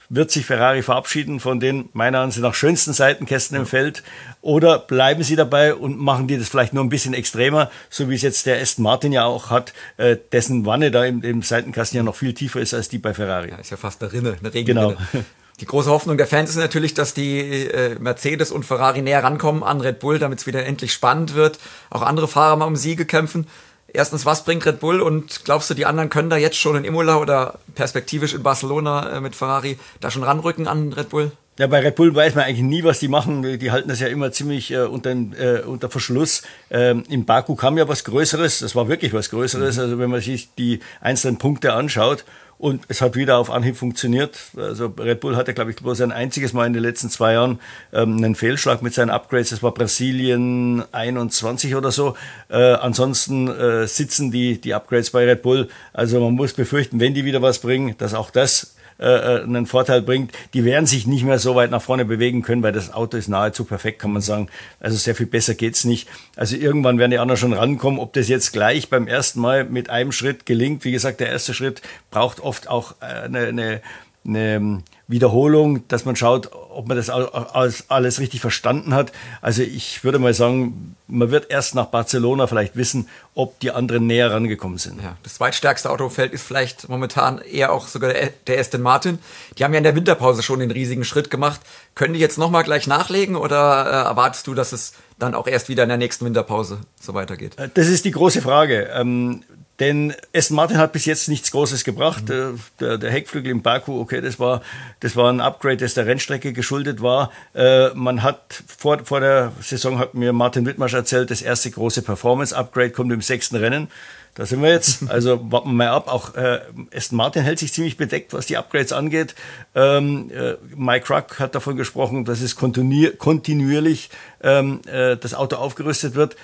wird 0.09 0.31
sich 0.31 0.45
Ferrari 0.45 0.81
verabschieden 0.81 1.39
von 1.39 1.59
den 1.59 1.89
meiner 1.93 2.19
Ansicht 2.19 2.43
nach 2.43 2.53
schönsten 2.53 2.93
Seitenkästen 2.93 3.57
im 3.57 3.65
Feld 3.65 4.03
oder 4.41 4.79
bleiben 4.79 5.23
sie 5.23 5.35
dabei 5.35 5.75
und 5.75 5.99
machen 5.99 6.27
die 6.27 6.37
das 6.37 6.49
vielleicht 6.49 6.73
nur 6.73 6.83
ein 6.83 6.89
bisschen 6.89 7.13
extremer, 7.13 7.71
so 7.89 8.09
wie 8.09 8.15
es 8.15 8.21
jetzt 8.21 8.45
der 8.45 8.61
Aston 8.61 8.83
Martin 8.83 9.11
ja 9.11 9.25
auch 9.25 9.49
hat, 9.49 9.73
äh, 9.97 10.17
dessen 10.31 10.65
Wanne 10.65 10.91
da 10.91 11.05
im, 11.05 11.23
im 11.23 11.41
Seitenkasten 11.41 11.97
ja 11.97 12.03
noch 12.03 12.15
viel 12.15 12.33
tiefer 12.33 12.61
ist 12.61 12.73
als 12.73 12.89
die 12.89 12.97
bei 12.97 13.13
Ferrari. 13.13 13.49
Ja, 13.49 13.57
ist 13.57 13.71
ja 13.71 13.77
fast 13.77 14.01
eine 14.03 14.13
Rinne, 14.13 14.37
eine 14.39 14.53
Regenrinne. 14.53 14.97
Genau. 15.11 15.23
Die 15.61 15.65
große 15.65 15.89
Hoffnung 15.89 16.17
der 16.17 16.27
Fans 16.27 16.49
ist 16.49 16.57
natürlich, 16.57 16.95
dass 16.95 17.13
die 17.13 17.39
äh, 17.39 17.97
Mercedes 17.97 18.51
und 18.51 18.65
Ferrari 18.65 19.01
näher 19.01 19.23
rankommen 19.23 19.63
an 19.63 19.79
Red 19.79 19.99
Bull, 19.99 20.19
damit 20.19 20.39
es 20.39 20.47
wieder 20.47 20.65
endlich 20.65 20.91
spannend 20.91 21.33
wird. 21.33 21.59
Auch 21.89 22.01
andere 22.01 22.27
Fahrer 22.27 22.57
mal 22.57 22.65
um 22.65 22.75
Siege 22.75 23.05
kämpfen 23.05 23.47
erstens, 23.95 24.25
was 24.25 24.43
bringt 24.43 24.65
Red 24.65 24.79
Bull 24.79 25.01
und 25.01 25.43
glaubst 25.45 25.69
du, 25.69 25.73
die 25.73 25.85
anderen 25.85 26.09
können 26.09 26.29
da 26.29 26.37
jetzt 26.37 26.57
schon 26.57 26.75
in 26.75 26.83
Imola 26.83 27.17
oder 27.17 27.59
perspektivisch 27.73 28.33
in 28.33 28.43
Barcelona 28.43 29.17
äh, 29.17 29.21
mit 29.21 29.35
Ferrari 29.35 29.77
da 29.99 30.11
schon 30.11 30.23
ranrücken 30.23 30.67
an 30.67 30.93
Red 30.93 31.09
Bull? 31.09 31.31
Ja, 31.57 31.67
bei 31.67 31.79
Red 31.79 31.95
Bull 31.95 32.13
weiß 32.13 32.35
man 32.35 32.43
eigentlich 32.43 32.65
nie, 32.65 32.83
was 32.83 32.99
die 32.99 33.07
machen. 33.07 33.59
Die 33.59 33.71
halten 33.71 33.87
das 33.87 34.01
ja 34.01 34.07
immer 34.07 34.33
ziemlich 34.33 34.71
äh, 34.71 34.79
unter, 34.81 35.11
äh, 35.11 35.61
unter 35.65 35.89
Verschluss. 35.89 36.41
Ähm, 36.69 37.03
Im 37.09 37.23
Baku 37.23 37.55
kam 37.55 37.77
ja 37.77 37.87
was 37.87 38.03
Größeres. 38.03 38.59
Das 38.59 38.75
war 38.75 38.89
wirklich 38.89 39.13
was 39.13 39.29
Größeres. 39.29 39.77
Mhm. 39.77 39.81
Also 39.81 39.99
wenn 39.99 40.09
man 40.09 40.19
sich 40.19 40.49
die 40.55 40.81
einzelnen 40.99 41.37
Punkte 41.37 41.71
anschaut 41.71 42.25
und 42.57 42.83
es 42.87 43.01
hat 43.01 43.15
wieder 43.15 43.37
auf 43.37 43.49
Anhieb 43.49 43.75
funktioniert. 43.75 44.37
Also 44.55 44.93
Red 44.97 45.19
Bull 45.19 45.35
hatte, 45.35 45.53
glaube 45.53 45.71
ich, 45.71 45.77
bloß 45.77 46.01
ein 46.01 46.11
einziges 46.11 46.53
Mal 46.53 46.67
in 46.67 46.73
den 46.73 46.83
letzten 46.83 47.09
zwei 47.09 47.33
Jahren 47.33 47.59
ähm, 47.91 48.17
einen 48.17 48.35
Fehlschlag 48.35 48.81
mit 48.81 48.93
seinen 48.93 49.09
Upgrades. 49.09 49.49
Das 49.49 49.61
war 49.61 49.73
Brasilien 49.73 50.83
21 50.91 51.75
oder 51.75 51.91
so. 51.91 52.15
Äh, 52.49 52.55
ansonsten 52.57 53.47
äh, 53.47 53.87
sitzen 53.87 54.31
die, 54.31 54.59
die 54.59 54.73
Upgrades 54.73 55.11
bei 55.11 55.25
Red 55.25 55.41
Bull. 55.41 55.67
Also 55.93 56.19
man 56.19 56.33
muss 56.33 56.53
befürchten, 56.53 56.99
wenn 56.99 57.13
die 57.13 57.25
wieder 57.25 57.41
was 57.41 57.59
bringen, 57.59 57.95
dass 57.97 58.13
auch 58.13 58.29
das 58.29 58.74
äh, 58.97 59.07
äh, 59.07 59.43
einen 59.43 59.65
Vorteil 59.65 60.01
bringt. 60.01 60.31
Die 60.53 60.63
werden 60.63 60.85
sich 60.85 61.05
nicht 61.05 61.25
mehr 61.25 61.37
so 61.37 61.53
weit 61.55 61.69
nach 61.69 61.81
vorne 61.81 62.05
bewegen 62.05 62.43
können, 62.43 62.63
weil 62.63 62.71
das 62.71 62.93
Auto 62.93 63.17
ist 63.17 63.27
nahezu 63.27 63.65
perfekt, 63.65 63.99
kann 63.99 64.13
man 64.13 64.21
sagen. 64.21 64.47
Also 64.79 64.95
sehr 64.95 65.15
viel 65.15 65.25
besser 65.25 65.53
geht's 65.53 65.83
nicht. 65.83 66.07
Also 66.37 66.55
irgendwann 66.55 66.97
werden 66.97 67.11
die 67.11 67.19
anderen 67.19 67.37
schon 67.37 67.51
rankommen. 67.51 67.99
Ob 67.99 68.13
das 68.13 68.29
jetzt 68.29 68.53
gleich 68.53 68.89
beim 68.89 69.07
ersten 69.07 69.41
Mal 69.41 69.65
mit 69.65 69.89
einem 69.89 70.13
Schritt 70.13 70.45
gelingt, 70.45 70.85
wie 70.85 70.93
gesagt, 70.93 71.19
der 71.19 71.27
erste 71.27 71.53
Schritt 71.53 71.81
braucht 72.09 72.39
oft 72.39 72.69
auch 72.69 72.95
äh, 73.01 73.05
eine, 73.05 73.39
eine, 73.47 73.81
eine 74.27 74.83
Wiederholung, 75.07 75.87
dass 75.87 76.05
man 76.05 76.15
schaut, 76.15 76.51
ob 76.51 76.87
man 76.87 76.97
das 76.97 77.09
alles, 77.09 78.19
richtig 78.19 78.41
verstanden 78.41 78.93
hat. 78.93 79.11
Also 79.41 79.61
ich 79.61 80.03
würde 80.03 80.17
mal 80.17 80.33
sagen, 80.33 80.95
man 81.07 81.29
wird 81.29 81.51
erst 81.51 81.75
nach 81.75 81.85
Barcelona 81.85 82.47
vielleicht 82.47 82.75
wissen, 82.75 83.07
ob 83.35 83.59
die 83.59 83.71
anderen 83.71 84.07
näher 84.07 84.31
rangekommen 84.31 84.79
sind. 84.79 85.01
Ja, 85.01 85.15
das 85.21 85.35
zweitstärkste 85.35 85.91
Autofeld 85.91 86.33
ist 86.33 86.41
vielleicht 86.41 86.89
momentan 86.89 87.39
eher 87.39 87.71
auch 87.71 87.87
sogar 87.87 88.13
der, 88.13 88.31
der 88.47 88.59
Aston 88.59 88.81
Martin. 88.81 89.19
Die 89.57 89.63
haben 89.63 89.73
ja 89.73 89.77
in 89.77 89.83
der 89.83 89.95
Winterpause 89.95 90.41
schon 90.41 90.59
den 90.59 90.71
riesigen 90.71 91.03
Schritt 91.03 91.29
gemacht. 91.29 91.61
Können 91.93 92.15
die 92.15 92.19
jetzt 92.19 92.39
nochmal 92.39 92.63
gleich 92.63 92.87
nachlegen 92.87 93.35
oder 93.35 93.85
äh, 93.85 94.07
erwartest 94.07 94.47
du, 94.47 94.55
dass 94.55 94.71
es 94.73 94.93
dann 95.19 95.35
auch 95.35 95.47
erst 95.47 95.69
wieder 95.69 95.83
in 95.83 95.89
der 95.89 95.97
nächsten 95.99 96.25
Winterpause 96.25 96.79
so 96.99 97.13
weitergeht? 97.13 97.57
Äh, 97.57 97.69
das 97.73 97.87
ist 97.87 98.05
die 98.05 98.11
große 98.11 98.41
Frage. 98.41 98.89
Ähm, 98.93 99.43
denn 99.79 100.13
Aston 100.33 100.55
Martin 100.55 100.77
hat 100.77 100.93
bis 100.93 101.05
jetzt 101.05 101.27
nichts 101.27 101.51
Großes 101.51 101.83
gebracht. 101.83 102.29
Mhm. 102.29 102.59
Der, 102.79 102.97
der, 102.97 103.11
Heckflügel 103.11 103.51
im 103.51 103.61
Baku, 103.61 103.99
okay, 103.99 104.21
das 104.21 104.39
war, 104.39 104.61
das 105.01 105.15
war 105.15 105.31
ein 105.31 105.41
Upgrade, 105.41 105.77
das 105.77 105.95
der 105.95 106.05
Rennstrecke 106.05 106.53
geschuldet 106.53 107.01
war. 107.01 107.31
Äh, 107.53 107.89
man 107.89 108.23
hat 108.23 108.63
vor, 108.67 108.99
vor 109.03 109.19
der 109.19 109.51
Saison, 109.61 109.99
hat 109.99 110.13
mir 110.13 110.31
Martin 110.31 110.65
Wittmarsch 110.65 110.93
erzählt, 110.93 111.29
das 111.29 111.41
erste 111.41 111.71
große 111.71 112.03
Performance-Upgrade 112.03 112.91
kommt 112.91 113.11
im 113.11 113.21
sechsten 113.21 113.57
Rennen. 113.57 113.89
Da 114.35 114.45
sind 114.45 114.61
wir 114.61 114.69
jetzt. 114.69 115.03
Also 115.09 115.39
warten 115.51 115.69
wir 115.69 115.73
mal 115.73 115.87
ab. 115.89 116.07
Auch 116.07 116.35
äh, 116.35 116.59
Aston 116.93 117.17
Martin 117.17 117.43
hält 117.43 117.59
sich 117.59 117.73
ziemlich 117.73 117.97
bedeckt, 117.97 118.33
was 118.33 118.45
die 118.45 118.57
Upgrades 118.57 118.91
angeht. 118.91 119.33
Ähm, 119.73 120.29
äh, 120.31 120.55
Mike 120.75 121.13
Ruck 121.13 121.39
hat 121.39 121.55
davon 121.55 121.77
gesprochen, 121.77 122.25
dass 122.25 122.41
es 122.41 122.55
kontinuierlich 122.55 124.09
ähm, 124.41 124.81
äh, 124.87 125.15
das 125.15 125.33
Auto 125.33 125.55
aufgerüstet 125.55 126.15
wird. 126.15 126.35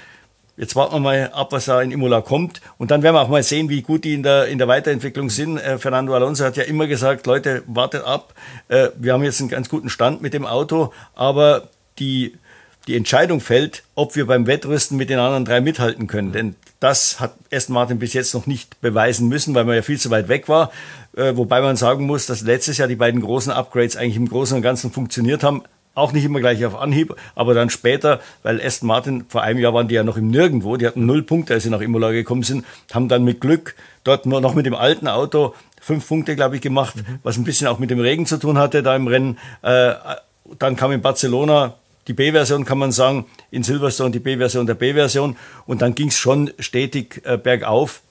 Jetzt 0.61 0.75
warten 0.75 0.93
wir 0.93 0.99
mal 0.99 1.31
ab, 1.33 1.53
was 1.53 1.65
da 1.65 1.81
in 1.81 1.89
Imola 1.89 2.21
kommt. 2.21 2.61
Und 2.77 2.91
dann 2.91 3.01
werden 3.01 3.15
wir 3.15 3.21
auch 3.21 3.29
mal 3.29 3.41
sehen, 3.41 3.67
wie 3.69 3.81
gut 3.81 4.03
die 4.03 4.13
in 4.13 4.21
der, 4.21 4.45
in 4.45 4.59
der 4.59 4.67
Weiterentwicklung 4.67 5.31
sind. 5.31 5.57
Äh, 5.57 5.79
Fernando 5.79 6.13
Alonso 6.13 6.45
hat 6.45 6.55
ja 6.55 6.61
immer 6.61 6.85
gesagt, 6.85 7.25
Leute, 7.25 7.63
wartet 7.65 8.03
ab. 8.03 8.35
Äh, 8.67 8.89
wir 8.95 9.13
haben 9.13 9.23
jetzt 9.23 9.39
einen 9.39 9.49
ganz 9.49 9.69
guten 9.69 9.89
Stand 9.89 10.21
mit 10.21 10.35
dem 10.35 10.45
Auto, 10.45 10.93
aber 11.15 11.69
die, 11.97 12.35
die 12.85 12.95
Entscheidung 12.95 13.39
fällt, 13.39 13.81
ob 13.95 14.15
wir 14.15 14.27
beim 14.27 14.45
Wettrüsten 14.45 14.97
mit 14.97 15.09
den 15.09 15.17
anderen 15.17 15.45
drei 15.45 15.61
mithalten 15.61 16.05
können. 16.05 16.31
Denn 16.31 16.55
das 16.79 17.19
hat 17.19 17.33
Aston 17.51 17.73
Martin 17.73 17.97
bis 17.97 18.13
jetzt 18.13 18.35
noch 18.35 18.45
nicht 18.45 18.81
beweisen 18.81 19.29
müssen, 19.29 19.55
weil 19.55 19.65
man 19.65 19.73
ja 19.73 19.81
viel 19.81 19.99
zu 19.99 20.11
weit 20.11 20.27
weg 20.27 20.47
war. 20.47 20.71
Äh, 21.17 21.35
wobei 21.37 21.61
man 21.61 21.75
sagen 21.75 22.05
muss, 22.05 22.27
dass 22.27 22.41
letztes 22.41 22.77
Jahr 22.77 22.87
die 22.87 22.95
beiden 22.95 23.21
großen 23.21 23.51
Upgrades 23.51 23.97
eigentlich 23.97 24.15
im 24.15 24.29
Großen 24.29 24.57
und 24.57 24.61
Ganzen 24.61 24.91
funktioniert 24.91 25.41
haben. 25.43 25.63
Auch 25.93 26.13
nicht 26.13 26.23
immer 26.23 26.39
gleich 26.39 26.65
auf 26.65 26.79
Anhieb, 26.79 27.15
aber 27.35 27.53
dann 27.53 27.69
später, 27.69 28.21
weil 28.43 28.61
Aston 28.61 28.87
Martin, 28.87 29.25
vor 29.27 29.41
einem 29.43 29.59
Jahr 29.59 29.73
waren 29.73 29.89
die 29.89 29.95
ja 29.95 30.03
noch 30.03 30.15
im 30.15 30.29
Nirgendwo, 30.29 30.77
die 30.77 30.87
hatten 30.87 31.05
null 31.05 31.23
Punkte, 31.23 31.53
als 31.53 31.63
sie 31.63 31.69
nach 31.69 31.81
Imola 31.81 32.11
gekommen 32.11 32.43
sind, 32.43 32.65
haben 32.93 33.09
dann 33.09 33.25
mit 33.25 33.41
Glück 33.41 33.75
dort 34.05 34.25
nur 34.25 34.39
noch 34.39 34.55
mit 34.55 34.65
dem 34.65 34.75
alten 34.75 35.07
Auto 35.07 35.53
fünf 35.81 36.07
Punkte, 36.07 36.35
glaube 36.35 36.55
ich, 36.55 36.61
gemacht, 36.61 36.95
mhm. 36.95 37.19
was 37.23 37.37
ein 37.37 37.43
bisschen 37.43 37.67
auch 37.67 37.79
mit 37.79 37.89
dem 37.89 37.99
Regen 37.99 38.25
zu 38.25 38.37
tun 38.37 38.57
hatte 38.57 38.83
da 38.83 38.95
im 38.95 39.07
Rennen. 39.07 39.37
Äh, 39.63 39.93
dann 40.59 40.75
kam 40.75 40.91
in 40.91 41.01
Barcelona 41.01 41.75
die 42.07 42.13
B-Version, 42.13 42.65
kann 42.65 42.77
man 42.77 42.91
sagen, 42.91 43.25
in 43.51 43.63
Silverstone 43.63 44.11
die 44.11 44.19
B-Version 44.19 44.65
der 44.65 44.75
B-Version 44.75 45.35
und 45.65 45.81
dann 45.81 45.95
ging 45.95 46.07
es 46.07 46.17
schon 46.17 46.51
stetig 46.59 47.21
äh, 47.25 47.37
bergauf. 47.37 48.01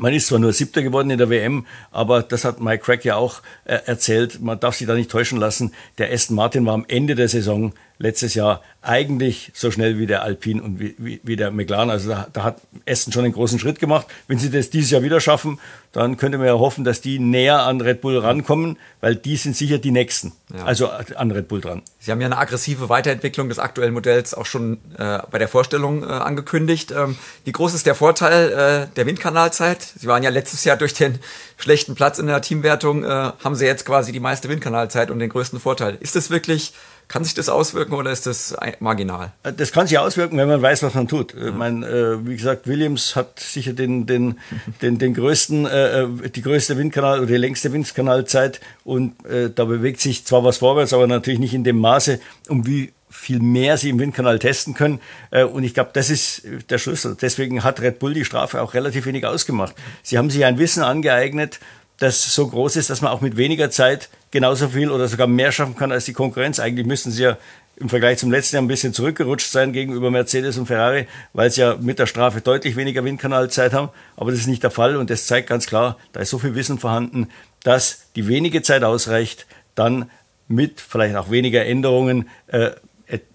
Man 0.00 0.14
ist 0.14 0.28
zwar 0.28 0.38
nur 0.38 0.52
Siebter 0.52 0.82
geworden 0.82 1.10
in 1.10 1.18
der 1.18 1.30
WM, 1.30 1.66
aber 1.90 2.22
das 2.22 2.44
hat 2.44 2.60
Mike 2.60 2.84
Crack 2.84 3.04
ja 3.04 3.16
auch 3.16 3.42
äh, 3.64 3.78
erzählt. 3.86 4.40
Man 4.40 4.60
darf 4.60 4.76
sich 4.76 4.86
da 4.86 4.94
nicht 4.94 5.10
täuschen 5.10 5.38
lassen. 5.38 5.72
Der 5.98 6.12
Aston 6.12 6.36
Martin 6.36 6.64
war 6.66 6.74
am 6.74 6.84
Ende 6.88 7.14
der 7.14 7.28
Saison 7.28 7.72
letztes 7.98 8.34
Jahr 8.34 8.62
eigentlich 8.80 9.50
so 9.54 9.70
schnell 9.70 9.98
wie 9.98 10.06
der 10.06 10.22
Alpine 10.22 10.62
und 10.62 10.78
wie, 10.78 10.94
wie, 10.98 11.20
wie 11.24 11.36
der 11.36 11.50
McLaren. 11.50 11.90
Also 11.90 12.10
da, 12.10 12.28
da, 12.32 12.44
hat 12.44 12.60
Aston 12.88 13.12
schon 13.12 13.24
einen 13.24 13.34
großen 13.34 13.58
Schritt 13.58 13.80
gemacht. 13.80 14.06
Wenn 14.28 14.38
sie 14.38 14.50
das 14.50 14.70
dieses 14.70 14.90
Jahr 14.90 15.02
wieder 15.02 15.20
schaffen, 15.20 15.58
dann 15.92 16.16
könnte 16.16 16.38
man 16.38 16.46
ja 16.46 16.54
hoffen, 16.54 16.84
dass 16.84 17.00
die 17.00 17.18
näher 17.18 17.60
an 17.62 17.80
Red 17.80 18.00
Bull 18.00 18.18
rankommen, 18.18 18.78
weil 19.00 19.16
die 19.16 19.36
sind 19.36 19.56
sicher 19.56 19.78
die 19.78 19.90
Nächsten. 19.90 20.32
Ja. 20.54 20.64
Also 20.64 20.88
an 20.88 21.30
Red 21.30 21.48
Bull 21.48 21.60
dran. 21.60 21.82
Sie 21.98 22.12
haben 22.12 22.20
ja 22.20 22.26
eine 22.26 22.38
aggressive 22.38 22.88
Weiterentwicklung 22.88 23.48
des 23.48 23.58
aktuellen 23.58 23.94
Modells 23.94 24.32
auch 24.32 24.46
schon 24.46 24.78
äh, 24.96 25.18
bei 25.30 25.38
der 25.38 25.48
Vorstellung 25.48 26.02
äh, 26.02 26.06
angekündigt. 26.06 26.92
Ähm, 26.92 27.16
wie 27.44 27.52
groß 27.52 27.74
ist 27.74 27.86
der 27.86 27.94
Vorteil 27.94 28.52
äh, 28.90 28.94
der 28.94 29.06
Windkanalzeit? 29.06 29.87
Sie 29.98 30.06
waren 30.06 30.22
ja 30.22 30.30
letztes 30.30 30.64
Jahr 30.64 30.76
durch 30.76 30.94
den 30.94 31.18
schlechten 31.56 31.94
Platz 31.94 32.18
in 32.18 32.26
der 32.26 32.42
Teamwertung, 32.42 33.04
äh, 33.04 33.08
haben 33.08 33.54
sie 33.54 33.66
jetzt 33.66 33.84
quasi 33.84 34.12
die 34.12 34.20
meiste 34.20 34.48
Windkanalzeit 34.48 35.10
und 35.10 35.18
den 35.18 35.30
größten 35.30 35.60
Vorteil. 35.60 35.96
Ist 36.00 36.16
das 36.16 36.30
wirklich 36.30 36.72
kann 37.08 37.24
sich 37.24 37.32
das 37.32 37.48
auswirken 37.48 37.94
oder 37.94 38.12
ist 38.12 38.26
das 38.26 38.54
marginal? 38.80 39.32
Äh, 39.42 39.54
das 39.54 39.72
kann 39.72 39.86
sich 39.86 39.98
auswirken, 39.98 40.36
wenn 40.36 40.48
man 40.48 40.60
weiß, 40.60 40.82
was 40.82 40.94
man 40.94 41.08
tut. 41.08 41.34
Ja. 41.34 41.48
Ich 41.48 41.54
meine, 41.54 41.86
äh, 41.86 42.26
wie 42.26 42.36
gesagt, 42.36 42.68
Williams 42.68 43.16
hat 43.16 43.40
sicher 43.40 43.72
den, 43.72 44.06
den, 44.06 44.38
den, 44.82 44.98
den 44.98 45.14
größten, 45.14 45.66
äh, 45.66 46.06
die 46.28 46.42
größte 46.42 46.76
Windkanal 46.76 47.18
oder 47.18 47.26
die 47.26 47.36
längste 47.36 47.72
Windkanalzeit 47.72 48.60
und 48.84 49.14
da 49.54 49.64
bewegt 49.64 50.00
sich 50.00 50.24
zwar 50.24 50.44
was 50.44 50.58
vorwärts, 50.58 50.92
aber 50.92 51.06
natürlich 51.06 51.38
nicht 51.38 51.54
in 51.54 51.64
dem 51.64 51.78
Maße, 51.78 52.20
um 52.48 52.66
wie 52.66 52.92
viel 53.10 53.40
mehr 53.40 53.76
sie 53.78 53.90
im 53.90 53.98
Windkanal 53.98 54.38
testen 54.38 54.74
können. 54.74 55.00
Und 55.30 55.64
ich 55.64 55.74
glaube, 55.74 55.90
das 55.92 56.10
ist 56.10 56.42
der 56.68 56.78
Schlüssel. 56.78 57.16
Deswegen 57.20 57.64
hat 57.64 57.80
Red 57.80 57.98
Bull 57.98 58.14
die 58.14 58.24
Strafe 58.24 58.60
auch 58.60 58.74
relativ 58.74 59.06
wenig 59.06 59.24
ausgemacht. 59.24 59.74
Sie 60.02 60.18
haben 60.18 60.30
sich 60.30 60.44
ein 60.44 60.58
Wissen 60.58 60.82
angeeignet, 60.82 61.60
das 61.98 62.32
so 62.32 62.46
groß 62.46 62.76
ist, 62.76 62.90
dass 62.90 63.00
man 63.00 63.10
auch 63.10 63.20
mit 63.20 63.36
weniger 63.36 63.70
Zeit 63.70 64.08
genauso 64.30 64.68
viel 64.68 64.90
oder 64.90 65.08
sogar 65.08 65.26
mehr 65.26 65.52
schaffen 65.52 65.76
kann 65.76 65.90
als 65.90 66.04
die 66.04 66.12
Konkurrenz. 66.12 66.60
Eigentlich 66.60 66.86
müssten 66.86 67.10
sie 67.10 67.24
ja 67.24 67.38
im 67.76 67.88
Vergleich 67.88 68.18
zum 68.18 68.30
letzten 68.30 68.56
Jahr 68.56 68.62
ein 68.62 68.68
bisschen 68.68 68.92
zurückgerutscht 68.92 69.50
sein 69.50 69.72
gegenüber 69.72 70.10
Mercedes 70.10 70.58
und 70.58 70.66
Ferrari, 70.66 71.06
weil 71.32 71.50
sie 71.50 71.60
ja 71.60 71.76
mit 71.80 71.98
der 71.98 72.06
Strafe 72.06 72.40
deutlich 72.40 72.76
weniger 72.76 73.04
Windkanalzeit 73.04 73.72
haben. 73.72 73.90
Aber 74.16 74.30
das 74.30 74.40
ist 74.40 74.46
nicht 74.46 74.62
der 74.62 74.70
Fall 74.70 74.96
und 74.96 75.10
das 75.10 75.26
zeigt 75.26 75.48
ganz 75.48 75.66
klar, 75.66 75.96
da 76.12 76.20
ist 76.20 76.30
so 76.30 76.38
viel 76.38 76.54
Wissen 76.54 76.78
vorhanden, 76.78 77.28
dass 77.62 78.06
die 78.16 78.28
wenige 78.28 78.62
Zeit 78.62 78.84
ausreicht, 78.84 79.46
dann 79.74 80.10
mit 80.46 80.80
vielleicht 80.80 81.16
auch 81.16 81.30
weniger 81.30 81.64
Änderungen 81.66 82.28
äh, 82.46 82.70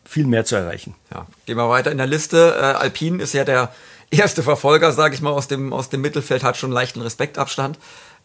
viel 0.05 0.25
mehr 0.25 0.45
zu 0.45 0.55
erreichen. 0.55 0.95
Ja, 1.13 1.25
gehen 1.45 1.57
wir 1.57 1.69
weiter 1.69 1.91
in 1.91 1.97
der 1.97 2.07
Liste. 2.07 2.55
Äh, 2.57 2.63
Alpine 2.63 3.21
ist 3.21 3.33
ja 3.33 3.43
der 3.43 3.73
erste 4.11 4.43
Verfolger, 4.43 4.91
sage 4.91 5.15
ich 5.15 5.21
mal, 5.21 5.31
aus 5.31 5.47
dem, 5.47 5.73
aus 5.73 5.89
dem 5.89 6.01
Mittelfeld, 6.01 6.43
hat 6.43 6.57
schon 6.57 6.69
einen 6.69 6.75
leichten 6.75 7.01
Respektabstand. 7.01 7.77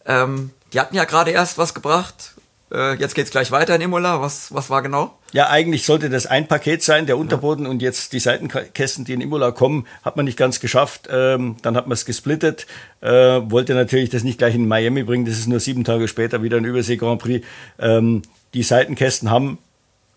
Ähm, 0.05 0.51
die 0.73 0.79
hatten 0.79 0.95
ja 0.95 1.05
gerade 1.05 1.31
erst 1.31 1.57
was 1.57 1.73
gebracht. 1.73 2.35
Äh, 2.71 2.95
jetzt 2.95 3.15
geht's 3.15 3.31
gleich 3.31 3.51
weiter 3.51 3.75
in 3.75 3.81
Imola. 3.81 4.21
Was, 4.21 4.53
was 4.53 4.69
war 4.69 4.81
genau? 4.81 5.17
Ja, 5.31 5.49
eigentlich 5.49 5.85
sollte 5.85 6.09
das 6.09 6.25
ein 6.27 6.47
Paket 6.47 6.83
sein, 6.83 7.05
der 7.05 7.17
Unterboden 7.17 7.65
ja. 7.65 7.71
und 7.71 7.81
jetzt 7.81 8.13
die 8.13 8.19
Seitenkästen, 8.19 9.05
die 9.05 9.13
in 9.13 9.21
Imola 9.21 9.51
kommen, 9.51 9.87
hat 10.03 10.15
man 10.17 10.25
nicht 10.25 10.37
ganz 10.37 10.59
geschafft. 10.59 11.07
Ähm, 11.11 11.57
dann 11.61 11.75
hat 11.75 11.87
man 11.87 11.93
es 11.93 12.05
gesplittet. 12.05 12.67
Äh, 13.01 13.09
wollte 13.09 13.73
natürlich 13.73 14.09
das 14.09 14.23
nicht 14.23 14.37
gleich 14.37 14.55
in 14.55 14.67
Miami 14.67 15.03
bringen. 15.03 15.25
Das 15.25 15.37
ist 15.37 15.47
nur 15.47 15.59
sieben 15.59 15.83
Tage 15.83 16.07
später 16.07 16.43
wieder 16.43 16.57
ein 16.57 16.65
Übersee 16.65 16.97
Grand 16.97 17.21
Prix. 17.21 17.45
Ähm, 17.79 18.21
die 18.53 18.63
Seitenkästen 18.63 19.29
haben, 19.29 19.57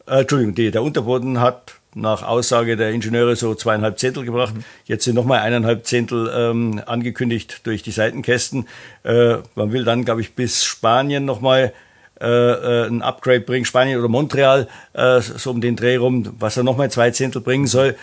äh, 0.06 0.21
Entschuldigung, 0.21 0.54
die, 0.54 0.71
der 0.71 0.82
Unterboden 0.82 1.40
hat 1.40 1.75
nach 1.94 2.23
Aussage 2.23 2.76
der 2.76 2.90
Ingenieure 2.90 3.37
so 3.37 3.54
zweieinhalb 3.54 3.99
Zehntel 3.99 4.25
gebracht. 4.25 4.54
Mhm. 4.54 4.64
Jetzt 4.85 5.04
sind 5.04 5.14
nochmal 5.14 5.40
eineinhalb 5.40 5.87
Zehntel 5.87 6.30
ähm, 6.35 6.80
angekündigt 6.87 7.61
durch 7.64 7.82
die 7.82 7.90
Seitenkästen. 7.90 8.66
Äh, 9.02 9.37
man 9.54 9.73
will 9.73 9.85
dann, 9.85 10.04
glaube 10.04 10.23
ich, 10.23 10.35
bis 10.35 10.64
Spanien 10.64 11.25
nochmal 11.25 11.73
äh, 12.21 12.26
äh, 12.26 12.87
ein 12.87 13.02
Upgrade 13.02 13.40
bringen, 13.40 13.64
Spanien 13.64 13.99
oder 13.99 14.09
Montreal, 14.09 14.68
äh, 14.92 15.21
so 15.21 15.50
um 15.50 15.61
den 15.61 15.76
Dreh 15.76 15.97
rum, 15.97 16.35
was 16.38 16.56
er 16.56 16.62
nochmal 16.62 16.90
zwei 16.90 17.11
Zehntel 17.11 17.42
bringen 17.42 17.66
soll. 17.66 17.97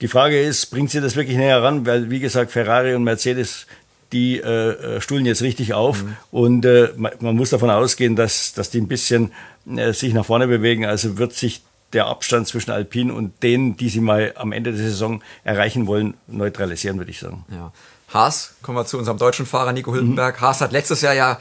Die 0.00 0.08
Frage 0.08 0.40
ist, 0.40 0.66
bringt 0.66 0.90
sie 0.90 1.00
das 1.00 1.16
wirklich 1.16 1.36
näher 1.36 1.62
ran? 1.62 1.86
Weil, 1.86 2.10
wie 2.10 2.20
gesagt, 2.20 2.50
Ferrari 2.50 2.94
und 2.94 3.04
Mercedes, 3.04 3.66
die 4.12 4.38
äh, 4.38 5.00
stuhlen 5.00 5.26
jetzt 5.26 5.42
richtig 5.42 5.74
auf 5.74 6.04
mhm. 6.04 6.16
und 6.30 6.64
äh, 6.64 6.90
man, 6.96 7.12
man, 7.20 7.34
muss 7.34 7.50
davon 7.50 7.70
ausgehen, 7.70 8.14
dass, 8.14 8.52
dass 8.52 8.70
die 8.70 8.80
ein 8.80 8.88
bisschen 8.88 9.32
äh, 9.76 9.92
sich 9.92 10.12
nach 10.12 10.26
vorne 10.26 10.46
bewegen. 10.46 10.84
Also 10.84 11.18
wird 11.18 11.32
sich 11.32 11.62
der 11.92 12.06
Abstand 12.06 12.48
zwischen 12.48 12.70
Alpine 12.70 13.12
und 13.12 13.42
denen, 13.42 13.76
die 13.76 13.88
sie 13.88 14.00
mal 14.00 14.32
am 14.36 14.52
Ende 14.52 14.72
der 14.72 14.80
Saison 14.80 15.22
erreichen 15.44 15.86
wollen, 15.86 16.14
neutralisieren, 16.26 16.98
würde 16.98 17.10
ich 17.10 17.18
sagen. 17.18 17.44
Ja. 17.50 17.72
Haas, 18.12 18.54
kommen 18.62 18.76
wir 18.76 18.86
zu 18.86 18.98
unserem 18.98 19.18
deutschen 19.18 19.46
Fahrer 19.46 19.72
Nico 19.72 19.92
Hülkenberg. 19.92 20.40
Mhm. 20.40 20.40
Haas 20.44 20.60
hat 20.60 20.72
letztes 20.72 21.00
Jahr 21.00 21.14
ja 21.14 21.38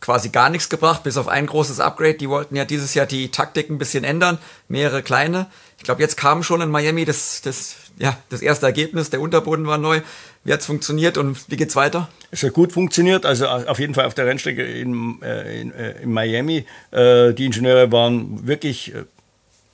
quasi 0.00 0.30
gar 0.30 0.48
nichts 0.48 0.68
gebracht, 0.68 1.02
bis 1.02 1.16
auf 1.16 1.28
ein 1.28 1.46
großes 1.46 1.80
Upgrade. 1.80 2.14
Die 2.14 2.28
wollten 2.28 2.56
ja 2.56 2.64
dieses 2.64 2.94
Jahr 2.94 3.06
die 3.06 3.30
Taktik 3.30 3.70
ein 3.70 3.78
bisschen 3.78 4.04
ändern, 4.04 4.38
mehrere 4.68 5.02
kleine. 5.02 5.46
Ich 5.80 5.84
glaube, 5.84 6.02
jetzt 6.02 6.18
kam 6.18 6.42
schon 6.42 6.60
in 6.60 6.68
Miami 6.68 7.06
das, 7.06 7.40
das, 7.40 7.76
ja, 7.98 8.14
das 8.28 8.42
erste 8.42 8.66
Ergebnis. 8.66 9.08
Der 9.08 9.22
Unterboden 9.22 9.66
war 9.66 9.78
neu. 9.78 10.02
Wie 10.44 10.52
hat 10.52 10.60
es 10.60 10.66
funktioniert 10.66 11.16
und 11.16 11.50
wie 11.50 11.56
geht's 11.56 11.74
weiter? 11.74 12.10
Es 12.30 12.42
hat 12.42 12.52
gut 12.52 12.72
funktioniert, 12.72 13.24
also 13.24 13.48
auf 13.48 13.78
jeden 13.78 13.94
Fall 13.94 14.04
auf 14.04 14.12
der 14.12 14.26
Rennstrecke 14.26 14.62
in, 14.62 15.22
äh, 15.22 15.58
in, 15.58 15.72
äh, 15.72 16.02
in 16.02 16.12
Miami. 16.12 16.66
Äh, 16.90 17.32
die 17.32 17.46
Ingenieure 17.46 17.90
waren 17.90 18.46
wirklich 18.46 18.92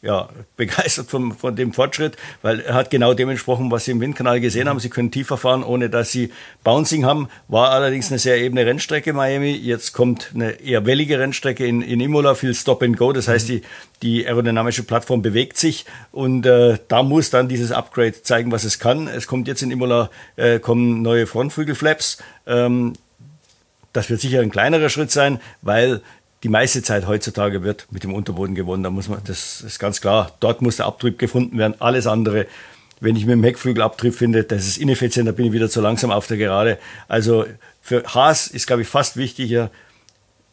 ja, 0.02 0.28
begeistert 0.56 1.08
von, 1.08 1.32
von 1.32 1.56
dem 1.56 1.72
Fortschritt, 1.72 2.16
weil 2.42 2.60
er 2.60 2.74
hat 2.74 2.90
genau 2.90 3.14
dem 3.14 3.28
entsprochen, 3.28 3.70
was 3.70 3.84
sie 3.84 3.90
im 3.90 4.00
Windkanal 4.00 4.40
gesehen 4.40 4.68
haben. 4.68 4.78
Sie 4.78 4.90
können 4.90 5.10
tiefer 5.10 5.36
fahren, 5.36 5.64
ohne 5.64 5.90
dass 5.90 6.12
sie 6.12 6.32
Bouncing 6.64 7.04
haben. 7.04 7.28
War 7.48 7.70
allerdings 7.70 8.10
eine 8.10 8.18
sehr 8.18 8.38
ebene 8.38 8.66
Rennstrecke 8.66 9.12
Miami. 9.12 9.52
Jetzt 9.52 9.92
kommt 9.92 10.32
eine 10.34 10.60
eher 10.60 10.86
wellige 10.86 11.18
Rennstrecke 11.18 11.66
in, 11.66 11.82
in 11.82 12.00
Imola, 12.00 12.34
viel 12.34 12.54
Stop 12.54 12.82
and 12.82 12.96
Go. 12.96 13.12
Das 13.12 13.28
heißt, 13.28 13.48
die, 13.48 13.62
die 14.02 14.26
aerodynamische 14.26 14.82
Plattform 14.82 15.22
bewegt 15.22 15.56
sich 15.56 15.86
und 16.12 16.46
äh, 16.46 16.78
da 16.88 17.02
muss 17.02 17.30
dann 17.30 17.48
dieses 17.48 17.72
Upgrade 17.72 18.22
zeigen, 18.22 18.52
was 18.52 18.64
es 18.64 18.78
kann. 18.78 19.08
Es 19.08 19.26
kommt 19.26 19.48
jetzt 19.48 19.62
in 19.62 19.70
Imola 19.70 20.10
äh, 20.36 20.58
kommen 20.58 21.02
neue 21.02 21.26
Frontflügelflaps. 21.26 22.18
Ähm, 22.46 22.92
das 23.96 24.10
wird 24.10 24.20
sicher 24.20 24.40
ein 24.40 24.50
kleinerer 24.50 24.90
Schritt 24.90 25.10
sein, 25.10 25.40
weil 25.62 26.02
die 26.42 26.48
meiste 26.48 26.82
Zeit 26.82 27.06
heutzutage 27.06 27.62
wird 27.62 27.86
mit 27.90 28.04
dem 28.04 28.14
Unterboden 28.14 28.54
gewonnen. 28.54 28.82
Da 28.82 28.90
muss 28.90 29.08
man, 29.08 29.20
das 29.24 29.62
ist 29.62 29.78
ganz 29.78 30.00
klar. 30.00 30.32
Dort 30.40 30.62
muss 30.62 30.76
der 30.76 30.86
Abtrieb 30.86 31.18
gefunden 31.18 31.58
werden. 31.58 31.74
Alles 31.78 32.06
andere, 32.06 32.46
wenn 33.00 33.16
ich 33.16 33.26
mit 33.26 33.32
dem 33.32 33.44
Heckflügel 33.44 33.82
Abtrieb 33.82 34.14
finde, 34.14 34.44
das 34.44 34.66
ist 34.66 34.78
ineffizient, 34.78 35.28
da 35.28 35.32
bin 35.32 35.46
ich 35.46 35.52
wieder 35.52 35.70
zu 35.70 35.80
langsam 35.80 36.10
auf 36.10 36.26
der 36.26 36.36
Gerade. 36.36 36.78
Also 37.08 37.46
für 37.80 38.04
Haas 38.04 38.48
ist, 38.48 38.66
glaube 38.66 38.82
ich, 38.82 38.88
fast 38.88 39.16
wichtiger, 39.16 39.70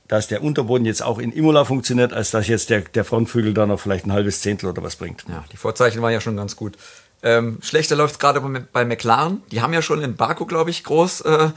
dass 0.07 0.27
der 0.27 0.43
Unterboden 0.43 0.85
jetzt 0.85 1.01
auch 1.01 1.19
in 1.19 1.31
Imola 1.31 1.65
funktioniert, 1.65 2.13
als 2.13 2.31
dass 2.31 2.47
jetzt 2.47 2.69
der, 2.69 2.81
der 2.81 3.05
Frontflügel 3.05 3.53
da 3.53 3.65
noch 3.65 3.79
vielleicht 3.79 4.05
ein 4.05 4.11
halbes 4.11 4.41
Zehntel 4.41 4.69
oder 4.69 4.83
was 4.83 4.95
bringt. 4.95 5.25
Ja, 5.27 5.43
die 5.51 5.57
Vorzeichen 5.57 6.01
waren 6.01 6.11
ja 6.11 6.21
schon 6.21 6.37
ganz 6.37 6.55
gut. 6.55 6.77
Ähm, 7.23 7.59
schlechter 7.61 7.95
läuft 7.95 8.15
es 8.15 8.19
gerade 8.19 8.41
bei, 8.73 8.85
McLaren. 8.85 9.41
Die 9.51 9.61
haben 9.61 9.73
ja 9.73 9.81
schon 9.81 10.01
in 10.01 10.15
Baku, 10.15 10.45
glaube 10.45 10.69
ich, 10.69 10.83
groß 10.83 11.21
äh, 11.21 11.49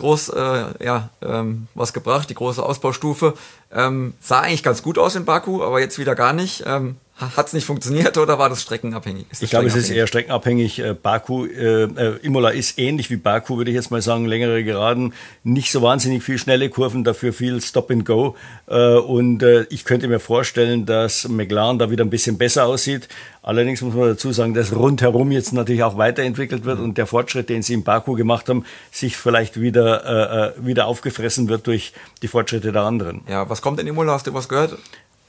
groß 0.00 0.30
äh, 0.30 0.84
ja, 0.84 1.10
ähm, 1.22 1.68
was 1.74 1.92
gebracht, 1.92 2.28
die 2.28 2.34
große 2.34 2.62
Ausbaustufe. 2.62 3.34
Ähm, 3.72 4.14
sah 4.20 4.40
eigentlich 4.40 4.62
ganz 4.62 4.82
gut 4.82 4.98
aus 4.98 5.14
in 5.14 5.24
Baku, 5.24 5.62
aber 5.62 5.80
jetzt 5.80 5.98
wieder 5.98 6.14
gar 6.14 6.32
nicht. 6.32 6.64
Ähm, 6.66 6.96
hat 7.20 7.48
es 7.48 7.52
nicht 7.52 7.66
funktioniert 7.66 8.16
oder 8.16 8.38
war 8.38 8.48
das 8.48 8.62
streckenabhängig? 8.62 9.26
Das 9.28 9.42
ich 9.42 9.50
glaube, 9.50 9.66
es 9.66 9.76
ist 9.76 9.90
eher 9.90 10.06
streckenabhängig. 10.06 10.78
Äh, 10.78 10.94
Baku, 10.94 11.44
äh, 11.44 11.84
äh, 11.84 12.16
Imola 12.22 12.50
ist 12.50 12.78
ähnlich 12.78 13.10
wie 13.10 13.16
Baku, 13.16 13.58
würde 13.58 13.70
ich 13.70 13.74
jetzt 13.74 13.90
mal 13.90 14.00
sagen. 14.00 14.26
Längere 14.26 14.64
Geraden, 14.64 15.12
nicht 15.44 15.70
so 15.70 15.82
wahnsinnig 15.82 16.22
viel 16.22 16.38
schnelle 16.38 16.70
Kurven, 16.70 17.04
dafür 17.04 17.32
viel 17.32 17.60
Stop 17.60 17.90
and 17.90 18.06
Go. 18.06 18.36
Äh, 18.66 18.94
und 18.94 19.42
äh, 19.42 19.66
ich 19.70 19.84
könnte 19.84 20.08
mir 20.08 20.20
vorstellen, 20.20 20.86
dass 20.86 21.28
McLaren 21.28 21.78
da 21.78 21.90
wieder 21.90 22.04
ein 22.04 22.10
bisschen 22.10 22.38
besser 22.38 22.66
aussieht. 22.66 23.08
Allerdings 23.42 23.80
muss 23.80 23.94
man 23.94 24.08
dazu 24.08 24.32
sagen, 24.32 24.54
dass 24.54 24.74
rundherum 24.74 25.32
jetzt 25.32 25.52
natürlich 25.52 25.82
auch 25.82 25.96
weiterentwickelt 25.96 26.64
wird 26.64 26.78
und 26.78 26.98
der 26.98 27.06
Fortschritt, 27.06 27.48
den 27.48 27.62
sie 27.62 27.74
in 27.74 27.84
Baku 27.84 28.14
gemacht 28.14 28.48
haben, 28.48 28.64
sich 28.90 29.16
vielleicht 29.16 29.60
wieder, 29.60 30.56
äh, 30.56 30.66
wieder 30.66 30.86
aufgefressen 30.86 31.48
wird 31.48 31.66
durch 31.66 31.92
die 32.22 32.28
Fortschritte 32.28 32.72
der 32.72 32.82
anderen. 32.82 33.22
Ja, 33.28 33.48
was 33.48 33.62
kommt 33.62 33.80
in 33.80 33.86
Imola? 33.86 34.12
Hast 34.12 34.26
du 34.26 34.34
was 34.34 34.48
gehört? 34.48 34.78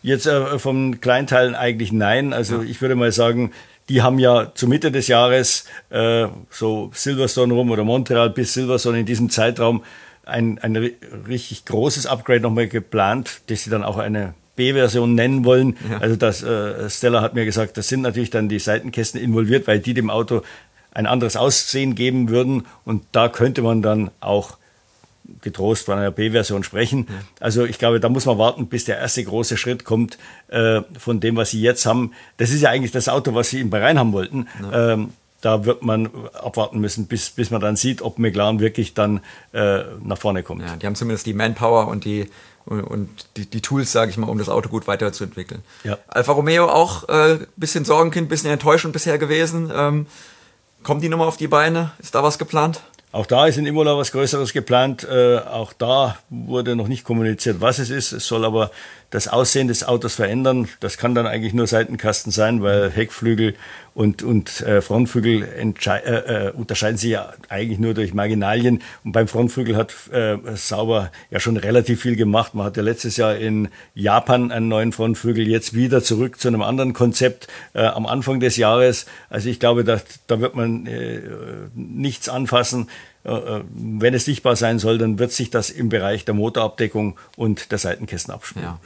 Jetzt 0.02 0.26
äh, 0.26 0.58
vom 0.60 1.00
Kleinteilen 1.00 1.56
eigentlich 1.56 1.92
nein. 1.92 2.34
Also 2.34 2.58
ja. 2.58 2.64
ich 2.64 2.82
würde 2.82 2.96
mal 2.96 3.12
sagen, 3.12 3.52
die 3.90 4.02
haben 4.02 4.20
ja 4.20 4.52
zur 4.56 4.70
Mitte 4.70 4.92
des 4.92 5.08
Jahres 5.08 5.66
äh, 5.90 6.28
so 6.50 6.92
Silverstone 6.94 7.54
rum 7.54 7.72
oder 7.72 7.84
Montreal 7.84 8.30
bis 8.30 8.54
Silverstone 8.54 9.02
in 9.02 9.06
diesem 9.06 9.30
Zeitraum 9.30 9.84
ein, 10.26 10.60
ein 10.60 10.76
richtig 11.28 11.66
großes 11.66 12.06
Upgrade 12.06 12.42
nochmal 12.42 12.68
geplant, 12.68 13.42
das 13.48 13.64
sie 13.64 13.70
dann 13.70 13.84
auch 13.84 13.98
eine 13.98 14.34
B-Version 14.56 15.16
nennen 15.16 15.46
wollen. 15.46 15.78
Ja. 15.90 15.98
Also 16.00 16.16
das 16.16 16.44
äh, 16.44 16.90
Stella 16.90 17.22
hat 17.22 17.34
mir 17.34 17.46
gesagt, 17.46 17.78
das 17.78 17.88
sind 17.88 18.02
natürlich 18.02 18.30
dann 18.30 18.50
die 18.50 18.60
Seitenkästen 18.60 19.20
involviert, 19.20 19.68
weil 19.68 19.80
die 19.80 19.94
dem 19.94 20.10
Auto 20.10 20.42
ein 20.94 21.06
anderes 21.06 21.36
Aussehen 21.36 21.96
geben 21.96 22.30
würden 22.30 22.66
und 22.86 23.04
da 23.12 23.30
könnte 23.30 23.62
man 23.62 23.82
dann 23.82 24.12
auch 24.20 24.58
getrost 25.42 25.86
von 25.86 25.98
einer 25.98 26.12
B-Version 26.12 26.64
sprechen. 26.64 27.08
Also 27.40 27.66
ich 27.66 27.80
glaube, 27.80 28.00
da 28.00 28.10
muss 28.10 28.26
man 28.26 28.38
warten, 28.38 28.68
bis 28.68 28.86
der 28.86 28.98
erste 28.98 29.24
große 29.24 29.58
Schritt 29.58 29.86
kommt 29.86 30.18
äh, 30.50 30.82
von 30.98 31.20
dem, 31.20 31.36
was 31.36 31.52
sie 31.52 31.62
jetzt 31.62 31.86
haben. 31.86 32.14
Das 32.38 32.50
ist 32.50 32.62
ja 32.62 32.70
eigentlich 32.70 32.92
das 32.92 33.10
Auto, 33.10 33.34
was 33.34 33.50
sie 33.50 33.60
in 33.60 33.70
Bahrain 33.70 33.98
haben 33.98 34.14
wollten. 34.14 34.48
Ja. 34.62 34.94
Ähm, 34.94 35.14
da 35.42 35.66
wird 35.66 35.82
man 35.82 36.10
abwarten 36.34 36.80
müssen, 36.80 37.08
bis, 37.08 37.32
bis 37.32 37.50
man 37.50 37.62
dann 37.62 37.76
sieht, 37.76 38.04
ob 38.04 38.20
McLaren 38.20 38.60
wirklich 38.60 38.94
dann 38.94 39.22
äh, 39.54 39.84
nach 40.04 40.18
vorne 40.18 40.44
kommt. 40.44 40.62
Ja, 40.62 40.76
die 40.76 40.86
haben 40.86 40.96
zumindest 40.96 41.26
die 41.26 41.34
Manpower 41.34 41.88
und 41.88 42.06
die 42.06 42.30
und, 42.66 42.84
und 42.84 43.10
die, 43.38 43.48
die, 43.48 43.62
Tools, 43.62 43.92
sage 43.92 44.12
ich 44.12 44.18
mal, 44.18 44.30
um 44.30 44.38
das 44.38 44.50
Auto 44.50 44.70
gut 44.70 44.86
weiterzuentwickeln. 44.86 45.64
Ja. 45.84 45.98
Alfa 46.08 46.32
Romeo 46.32 46.68
auch 46.68 47.08
ein 47.10 47.42
äh, 47.42 47.46
bisschen 47.56 47.86
Sorgenkind, 47.86 48.30
bisschen 48.30 48.52
enttäuschend 48.52 48.94
bisher 48.94 49.18
gewesen. 49.18 49.72
Ähm, 49.74 50.06
kommen 50.84 51.02
die 51.02 51.10
nochmal 51.10 51.28
auf 51.28 51.38
die 51.38 51.48
Beine? 51.48 51.92
Ist 52.00 52.16
da 52.16 52.22
was 52.24 52.38
geplant? 52.38 52.82
Auch 53.14 53.26
da 53.26 53.46
ist 53.46 53.58
in 53.58 53.66
Imola 53.66 53.98
was 53.98 54.14
Größeres 54.14 54.54
geplant. 54.54 55.04
Äh, 55.04 55.40
auch 55.40 55.74
da 55.74 56.18
wurde 56.30 56.76
noch 56.78 56.88
nicht 56.88 57.04
kommuniziert, 57.04 57.60
was 57.60 57.80
es 57.80 57.90
ist. 57.90 58.14
Es 58.14 58.26
soll 58.26 58.46
aber 58.46 58.72
das 59.12 59.28
Aussehen 59.28 59.68
des 59.68 59.84
Autos 59.84 60.16
verändern. 60.16 60.68
Das 60.80 60.98
kann 60.98 61.14
dann 61.14 61.28
eigentlich 61.28 61.54
nur 61.54 61.68
Seitenkasten 61.68 62.32
sein, 62.32 62.64
weil 62.64 62.90
Heckflügel 62.90 63.56
und, 63.94 64.24
und 64.24 64.62
äh, 64.62 64.82
Frontflügel 64.82 65.44
äh, 65.44 65.98
äh, 65.98 66.52
unterscheiden 66.52 66.98
sich 66.98 67.12
ja 67.12 67.34
eigentlich 67.50 67.78
nur 67.78 67.94
durch 67.94 68.14
Marginalien. 68.14 68.82
Und 69.04 69.12
beim 69.12 69.28
Frontflügel 69.28 69.76
hat 69.76 69.94
äh, 70.12 70.38
Sauber 70.56 71.12
ja 71.30 71.42
schon 71.42 71.58
relativ 71.58 72.02
viel 72.02 72.16
gemacht. 72.16 72.56
Man 72.56 72.66
hatte 72.66 72.82
letztes 72.82 73.18
Jahr 73.18 73.36
in 73.36 73.68
Japan 73.94 74.52
einen 74.52 74.70
neuen 74.70 74.94
Frontflügel, 74.94 75.46
jetzt 75.46 75.74
wieder 75.74 76.02
zurück 76.02 76.40
zu 76.40 76.48
einem 76.48 76.62
anderen 76.62 76.94
Konzept 76.94 77.50
äh, 77.74 77.82
am 77.84 78.06
Anfang 78.06 78.40
des 78.40 78.56
Jahres. 78.56 79.08
Also 79.30 79.50
ich 79.50 79.60
glaube, 79.60 79.84
da, 79.84 80.00
da 80.28 80.40
wird 80.40 80.56
man 80.56 80.88
äh, 80.88 81.20
nichts 81.76 82.30
anfassen. 82.30 82.88
Äh, 83.24 83.34
äh, 83.34 83.64
wenn 83.74 84.14
es 84.16 84.26
sichtbar 84.26 84.56
sein 84.56 84.80
soll, 84.80 84.98
dann 84.98 85.20
wird 85.20 85.32
sich 85.32 85.52
das 85.52 85.70
im 85.70 85.90
Bereich 85.90 86.26
der 86.26 86.34
Motorabdeckung 86.34 87.18
und 87.38 87.72
der 87.72 87.78
Seitenkästen 87.78 88.34
abspielen. 88.34 88.66
Ja, 88.66 88.80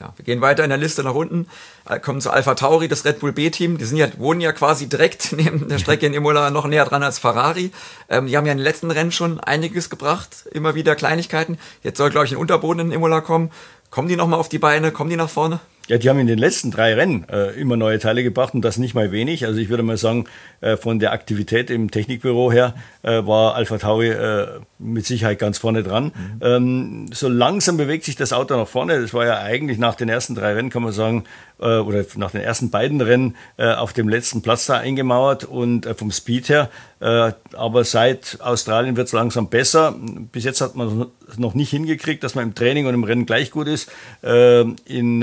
ja, 0.00 0.12
wir 0.14 0.24
gehen 0.24 0.42
weiter 0.42 0.62
in 0.62 0.68
der 0.68 0.78
Liste 0.78 1.02
nach 1.02 1.14
unten, 1.14 1.46
äh, 1.88 1.98
kommen 1.98 2.20
zu 2.20 2.30
Alpha 2.30 2.54
Tauri, 2.54 2.88
das 2.88 3.06
Red 3.06 3.20
Bull 3.20 3.32
B-Team. 3.32 3.78
Die 3.78 3.84
sind 3.86 3.96
ja, 3.96 4.08
wohnen 4.18 4.42
ja 4.42 4.52
quasi 4.52 4.88
direkt 4.88 5.32
neben 5.36 5.68
der 5.68 5.78
Strecke 5.78 6.06
in 6.06 6.12
Imola 6.12 6.50
noch 6.50 6.66
näher 6.66 6.84
dran 6.84 7.02
als 7.02 7.18
Ferrari. 7.18 7.70
Ähm, 8.10 8.26
die 8.26 8.36
haben 8.36 8.44
ja 8.44 8.52
in 8.52 8.58
den 8.58 8.64
letzten 8.64 8.90
Rennen 8.90 9.12
schon 9.12 9.40
einiges 9.40 9.88
gebracht, 9.88 10.44
immer 10.52 10.74
wieder 10.74 10.94
Kleinigkeiten. 10.94 11.58
Jetzt 11.82 11.96
soll, 11.96 12.10
glaube 12.10 12.26
ich, 12.26 12.32
ein 12.32 12.38
Unterboden 12.38 12.86
in 12.86 12.92
Imola 12.92 13.22
kommen. 13.22 13.50
Kommen 13.90 14.08
die 14.08 14.16
nochmal 14.16 14.38
auf 14.38 14.50
die 14.50 14.58
Beine? 14.58 14.92
Kommen 14.92 15.08
die 15.08 15.16
nach 15.16 15.30
vorne? 15.30 15.60
Ja, 15.88 15.96
die 15.96 16.08
haben 16.10 16.18
in 16.18 16.26
den 16.26 16.38
letzten 16.38 16.70
drei 16.70 16.94
Rennen 16.94 17.26
äh, 17.30 17.58
immer 17.58 17.76
neue 17.78 17.98
Teile 17.98 18.22
gebracht 18.22 18.52
und 18.54 18.62
das 18.62 18.76
nicht 18.76 18.94
mal 18.94 19.10
wenig. 19.10 19.46
Also 19.46 19.58
ich 19.58 19.70
würde 19.70 19.82
mal 19.82 19.96
sagen, 19.96 20.26
äh, 20.60 20.76
von 20.76 20.98
der 20.98 21.12
Aktivität 21.12 21.70
im 21.70 21.90
Technikbüro 21.90 22.52
her 22.52 22.74
äh, 23.02 23.26
war 23.26 23.54
Alpha 23.54 23.78
Tauri 23.78 24.10
äh, 24.10 24.60
mit 24.78 25.06
Sicherheit 25.06 25.38
ganz 25.38 25.56
vorne 25.56 25.82
dran. 25.82 26.12
Mhm. 26.14 26.40
Ähm, 26.42 27.06
so 27.12 27.28
langsam 27.28 27.78
bewegt 27.78 28.04
sich 28.04 28.16
das 28.16 28.34
Auto 28.34 28.54
nach 28.54 28.68
vorne. 28.68 29.00
Das 29.00 29.14
war 29.14 29.24
ja 29.24 29.40
eigentlich 29.40 29.78
nach 29.78 29.94
den 29.94 30.10
ersten 30.10 30.34
drei 30.34 30.52
Rennen, 30.52 30.68
kann 30.68 30.82
man 30.82 30.92
sagen, 30.92 31.24
äh, 31.60 31.78
oder 31.78 32.04
nach 32.16 32.30
den 32.30 32.40
ersten 32.40 32.70
beiden 32.70 33.00
Rennen 33.00 33.36
äh, 33.56 33.72
auf 33.72 33.92
dem 33.92 34.08
letzten 34.08 34.42
Platz 34.42 34.66
da 34.66 34.78
eingemauert 34.78 35.44
und 35.44 35.86
vom 35.96 36.10
Speed 36.10 36.48
her. 36.48 36.70
aber 37.00 37.84
seit 37.84 38.38
Australien 38.40 38.96
wird 38.96 39.06
es 39.06 39.12
langsam 39.12 39.48
besser. 39.48 39.94
Bis 40.32 40.44
jetzt 40.44 40.60
hat 40.60 40.74
man 40.74 41.06
noch 41.36 41.54
nicht 41.54 41.70
hingekriegt, 41.70 42.24
dass 42.24 42.34
man 42.34 42.44
im 42.44 42.54
Training 42.54 42.86
und 42.86 42.94
im 42.94 43.04
Rennen 43.04 43.24
gleich 43.26 43.50
gut 43.50 43.68
ist. 43.68 43.90
in 44.22 45.22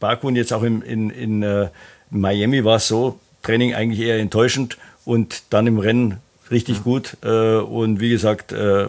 Baku 0.00 0.28
und 0.28 0.36
jetzt 0.36 0.52
auch 0.52 0.62
in, 0.62 0.82
in, 0.82 1.10
in 1.10 1.42
äh, 1.42 1.68
Miami 2.10 2.64
war 2.64 2.76
es 2.76 2.88
so, 2.88 3.18
Training 3.42 3.74
eigentlich 3.74 4.00
eher 4.00 4.18
enttäuschend 4.18 4.78
und 5.04 5.44
dann 5.50 5.66
im 5.66 5.78
Rennen 5.78 6.18
richtig 6.50 6.82
gut. 6.82 7.16
Äh, 7.22 7.56
und 7.56 8.00
wie 8.00 8.10
gesagt, 8.10 8.52
äh, 8.52 8.88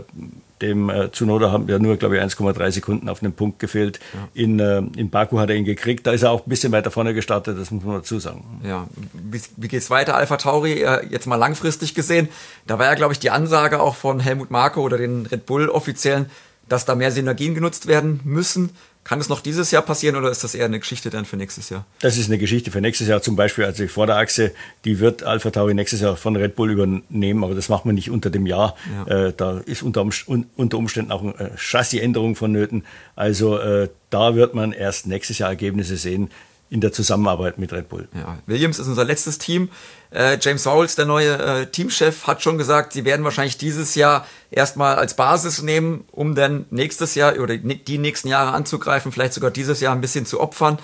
dem 0.61 0.89
äh, 0.89 1.11
Tsunoda 1.11 1.51
haben 1.51 1.67
ja 1.67 1.79
nur, 1.79 1.97
glaube 1.97 2.17
ich, 2.17 2.23
1,3 2.23 2.71
Sekunden 2.71 3.09
auf 3.09 3.19
den 3.19 3.33
Punkt 3.33 3.59
gefehlt. 3.59 3.99
Ja. 4.13 4.27
In, 4.33 4.59
äh, 4.59 4.79
in 4.95 5.09
Baku 5.09 5.39
hat 5.39 5.49
er 5.49 5.55
ihn 5.55 5.65
gekriegt. 5.65 6.07
Da 6.07 6.11
ist 6.11 6.23
er 6.23 6.31
auch 6.31 6.45
ein 6.45 6.49
bisschen 6.49 6.71
weiter 6.71 6.91
vorne 6.91 7.13
gestartet, 7.13 7.59
das 7.59 7.71
muss 7.71 7.83
man 7.83 7.95
dazu 7.95 8.19
sagen. 8.19 8.61
Ja, 8.63 8.87
wie, 9.13 9.41
wie 9.55 9.67
geht 9.67 9.81
es 9.81 9.89
weiter, 9.89 10.15
Alpha 10.15 10.37
Tauri? 10.37 10.81
Äh, 10.81 11.07
jetzt 11.09 11.27
mal 11.27 11.35
langfristig 11.35 11.93
gesehen. 11.93 12.29
Da 12.65 12.79
war 12.79 12.85
ja, 12.85 12.95
glaube 12.95 13.13
ich, 13.13 13.19
die 13.19 13.29
Ansage 13.29 13.79
auch 13.79 13.95
von 13.95 14.19
Helmut 14.19 14.51
Marko 14.51 14.81
oder 14.81 14.97
den 14.97 15.25
Red 15.25 15.45
Bull-Offiziellen, 15.45 16.27
dass 16.67 16.85
da 16.85 16.95
mehr 16.95 17.11
Synergien 17.11 17.55
genutzt 17.55 17.87
werden 17.87 18.19
müssen. 18.23 18.71
Kann 19.07 19.21
es 19.21 19.29
noch 19.29 19.39
dieses 19.39 19.71
Jahr 19.71 19.83
passieren 19.83 20.17
oder 20.17 20.29
ist 20.29 20.43
das 20.43 20.53
eher 20.53 20.65
eine 20.65 20.79
Geschichte 20.79 21.09
dann 21.09 21.23
für 21.23 21.37
nächstes 21.37 21.69
Jahr? 21.69 21.85
Das 22.01 22.17
ist 22.17 22.27
eine 22.27 22.37
Geschichte 22.37 22.71
für 22.71 22.81
nächstes 22.81 23.07
Jahr. 23.07 23.21
Zum 23.21 23.37
Beispiel, 23.37 23.63
also 23.63 23.83
die 23.83 23.87
Vorderachse, 23.87 24.51
die 24.83 24.99
wird 24.99 25.23
Alpha 25.23 25.49
Tauri 25.49 25.73
nächstes 25.73 26.01
Jahr 26.01 26.17
von 26.17 26.35
Red 26.35 26.57
Bull 26.57 26.71
übernehmen, 26.71 27.45
aber 27.45 27.55
das 27.55 27.69
macht 27.69 27.85
man 27.85 27.95
nicht 27.95 28.11
unter 28.11 28.29
dem 28.29 28.45
Jahr. 28.45 28.75
Ja. 29.07 29.27
Äh, 29.27 29.33
da 29.35 29.59
ist 29.59 29.81
unter, 29.81 30.05
unter, 30.27 30.77
Umständen 30.77 31.13
auch 31.13 31.21
eine 31.21 31.51
Chassisänderung 31.55 32.35
vonnöten. 32.35 32.83
Also 33.15 33.57
äh, 33.57 33.87
da 34.09 34.35
wird 34.35 34.53
man 34.55 34.73
erst 34.73 35.07
nächstes 35.07 35.37
Jahr 35.37 35.51
Ergebnisse 35.51 35.95
sehen 35.95 36.29
in 36.69 36.81
der 36.81 36.91
Zusammenarbeit 36.91 37.57
mit 37.57 37.71
Red 37.71 37.89
Bull. 37.89 38.07
Ja, 38.13 38.37
Williams 38.45 38.79
ist 38.79 38.87
unser 38.87 39.05
letztes 39.05 39.37
Team. 39.37 39.69
Äh, 40.11 40.37
James 40.41 40.65
Vowles, 40.65 40.95
der 40.95 41.05
neue 41.05 41.37
äh, 41.37 41.65
Teamchef, 41.67 42.27
hat 42.27 42.41
schon 42.41 42.57
gesagt, 42.57 42.93
sie 42.93 43.05
werden 43.05 43.23
wahrscheinlich 43.23 43.57
dieses 43.57 43.95
Jahr 43.95 44.25
erstmal 44.51 44.95
als 44.95 45.15
Basis 45.15 45.61
nehmen, 45.61 46.05
um 46.11 46.35
dann 46.35 46.65
nächstes 46.69 47.15
Jahr 47.15 47.37
oder 47.37 47.57
die 47.57 47.97
nächsten 47.97 48.27
Jahre 48.27 48.51
anzugreifen, 48.51 49.11
vielleicht 49.11 49.33
sogar 49.33 49.51
dieses 49.51 49.79
Jahr 49.79 49.95
ein 49.95 50.01
bisschen 50.01 50.25
zu 50.25 50.41
opfern. 50.41 50.77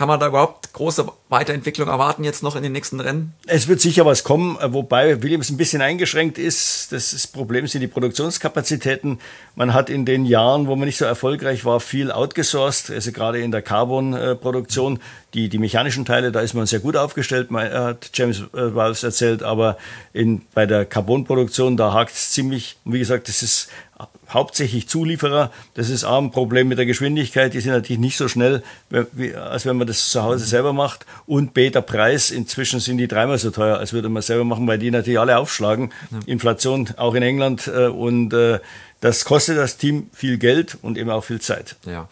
Kann 0.00 0.08
man 0.08 0.18
da 0.18 0.28
überhaupt 0.28 0.72
große 0.72 1.06
Weiterentwicklung 1.28 1.86
erwarten 1.86 2.24
jetzt 2.24 2.42
noch 2.42 2.56
in 2.56 2.62
den 2.62 2.72
nächsten 2.72 3.00
Rennen? 3.00 3.34
Es 3.46 3.68
wird 3.68 3.82
sicher 3.82 4.06
was 4.06 4.24
kommen, 4.24 4.56
äh, 4.58 4.72
wobei 4.72 5.22
Williams 5.22 5.50
ein 5.50 5.58
bisschen 5.58 5.82
eingeschränkt 5.82 6.38
ist. 6.38 6.90
Das, 6.90 7.26
Problem 7.26 7.66
sind 7.66 7.82
die 7.82 7.86
Produktionskapazitäten. 7.86 9.18
Man 9.56 9.74
hat 9.74 9.90
in 9.90 10.06
den 10.06 10.24
Jahren, 10.24 10.68
wo 10.68 10.76
man 10.76 10.86
nicht 10.86 10.96
so 10.96 11.04
erfolgreich 11.04 11.66
war, 11.66 11.80
viel 11.80 12.10
outgesourced, 12.10 12.90
also 12.90 13.12
gerade 13.12 13.42
in 13.42 13.50
der 13.50 13.60
Carbon-Produktion. 13.60 15.00
Die, 15.34 15.50
die 15.50 15.58
mechanischen 15.58 16.06
Teile, 16.06 16.32
da 16.32 16.40
ist 16.40 16.54
man 16.54 16.64
sehr 16.64 16.80
gut 16.80 16.96
aufgestellt, 16.96 17.50
hat 17.50 18.10
James 18.14 18.40
äh, 18.54 18.74
Walls 18.74 19.02
erzählt, 19.02 19.42
aber 19.42 19.76
in, 20.14 20.40
bei 20.54 20.64
der 20.64 20.86
Carbon-Produktion, 20.86 21.76
da 21.76 21.92
hakt 21.92 22.14
es 22.14 22.30
ziemlich. 22.30 22.78
Wie 22.86 22.98
gesagt, 23.00 23.28
das 23.28 23.42
ist 23.42 23.68
hauptsächlich 24.28 24.88
Zulieferer. 24.88 25.50
Das 25.74 25.88
ist 25.88 26.04
A, 26.04 26.18
ein 26.18 26.30
Problem 26.30 26.68
mit 26.68 26.78
der 26.78 26.86
Geschwindigkeit. 26.86 27.54
Die 27.54 27.60
sind 27.60 27.72
natürlich 27.72 27.98
nicht 27.98 28.16
so 28.16 28.28
schnell, 28.28 28.62
als 29.50 29.66
wenn 29.66 29.76
man 29.76 29.86
das 29.86 30.10
zu 30.10 30.22
Hause 30.22 30.44
selber 30.44 30.72
macht. 30.72 31.06
Und 31.26 31.54
B, 31.54 31.70
der 31.70 31.82
Preis. 31.82 32.30
Inzwischen 32.30 32.80
sind 32.80 32.98
die 32.98 33.08
dreimal 33.08 33.38
so 33.38 33.50
teuer, 33.50 33.78
als 33.78 33.92
würde 33.92 34.08
man 34.08 34.22
selber 34.22 34.44
machen, 34.44 34.66
weil 34.66 34.78
die 34.78 34.90
natürlich 34.90 35.18
alle 35.18 35.38
aufschlagen. 35.38 35.92
Inflation 36.26 36.88
auch 36.96 37.14
in 37.14 37.22
England. 37.22 37.66
Äh, 37.68 37.86
und 37.86 38.32
äh, 38.32 38.60
das 39.00 39.24
kostet 39.24 39.56
das 39.56 39.76
Team 39.76 40.10
viel 40.12 40.38
Geld 40.38 40.76
und 40.82 40.98
eben 40.98 41.10
auch 41.10 41.24
viel 41.24 41.40
Zeit. 41.40 41.76
Ja. 41.86 42.08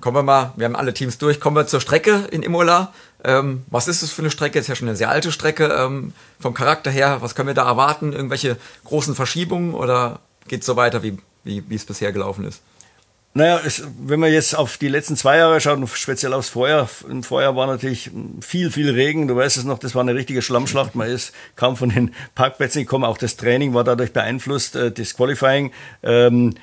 Kommen 0.00 0.16
wir 0.16 0.22
mal, 0.22 0.52
wir 0.56 0.64
haben 0.64 0.76
alle 0.76 0.94
Teams 0.94 1.18
durch. 1.18 1.38
Kommen 1.38 1.56
wir 1.56 1.66
zur 1.66 1.80
Strecke 1.80 2.26
in 2.30 2.42
Imola. 2.42 2.92
Ähm, 3.24 3.62
was 3.68 3.88
ist 3.88 4.02
es 4.02 4.10
für 4.10 4.22
eine 4.22 4.30
Strecke? 4.30 4.58
Ist 4.58 4.68
ja 4.68 4.74
schon 4.74 4.88
eine 4.88 4.96
sehr 4.96 5.10
alte 5.10 5.30
Strecke. 5.30 5.66
Ähm, 5.66 6.12
vom 6.40 6.54
Charakter 6.54 6.90
her, 6.90 7.18
was 7.20 7.34
können 7.34 7.48
wir 7.48 7.54
da 7.54 7.66
erwarten? 7.66 8.12
Irgendwelche 8.12 8.56
großen 8.84 9.14
Verschiebungen 9.14 9.74
oder 9.74 10.20
geht 10.48 10.60
es 10.60 10.66
so 10.66 10.76
weiter 10.76 11.02
wie 11.02 11.18
wie, 11.44 11.62
wie 11.68 11.74
es 11.74 11.84
bisher 11.84 12.12
gelaufen 12.12 12.44
ist? 12.44 12.62
Naja, 13.34 13.60
es, 13.64 13.82
wenn 13.98 14.20
man 14.20 14.30
jetzt 14.30 14.54
auf 14.54 14.76
die 14.76 14.88
letzten 14.88 15.16
zwei 15.16 15.38
Jahre 15.38 15.58
schaut 15.58 15.78
und 15.78 15.88
speziell 15.88 16.34
aufs 16.34 16.50
Vorjahr, 16.50 16.88
im 17.08 17.22
Vorjahr 17.22 17.56
war 17.56 17.66
natürlich 17.66 18.10
viel, 18.42 18.70
viel 18.70 18.90
Regen. 18.90 19.26
Du 19.26 19.34
weißt 19.34 19.56
es 19.56 19.64
noch, 19.64 19.78
das 19.78 19.94
war 19.94 20.02
eine 20.02 20.14
richtige 20.14 20.42
Schlammschlacht. 20.42 20.94
Man 20.94 21.08
ist 21.08 21.32
kaum 21.56 21.76
von 21.78 21.88
den 21.88 22.14
Parkplätzen 22.34 22.82
gekommen. 22.82 23.04
Auch 23.04 23.16
das 23.16 23.38
Training 23.38 23.72
war 23.72 23.84
dadurch 23.84 24.12
beeinflusst, 24.12 24.76
äh, 24.76 24.92
das 24.92 25.16
Qualifying. 25.16 25.72
Ähm, 26.02 26.54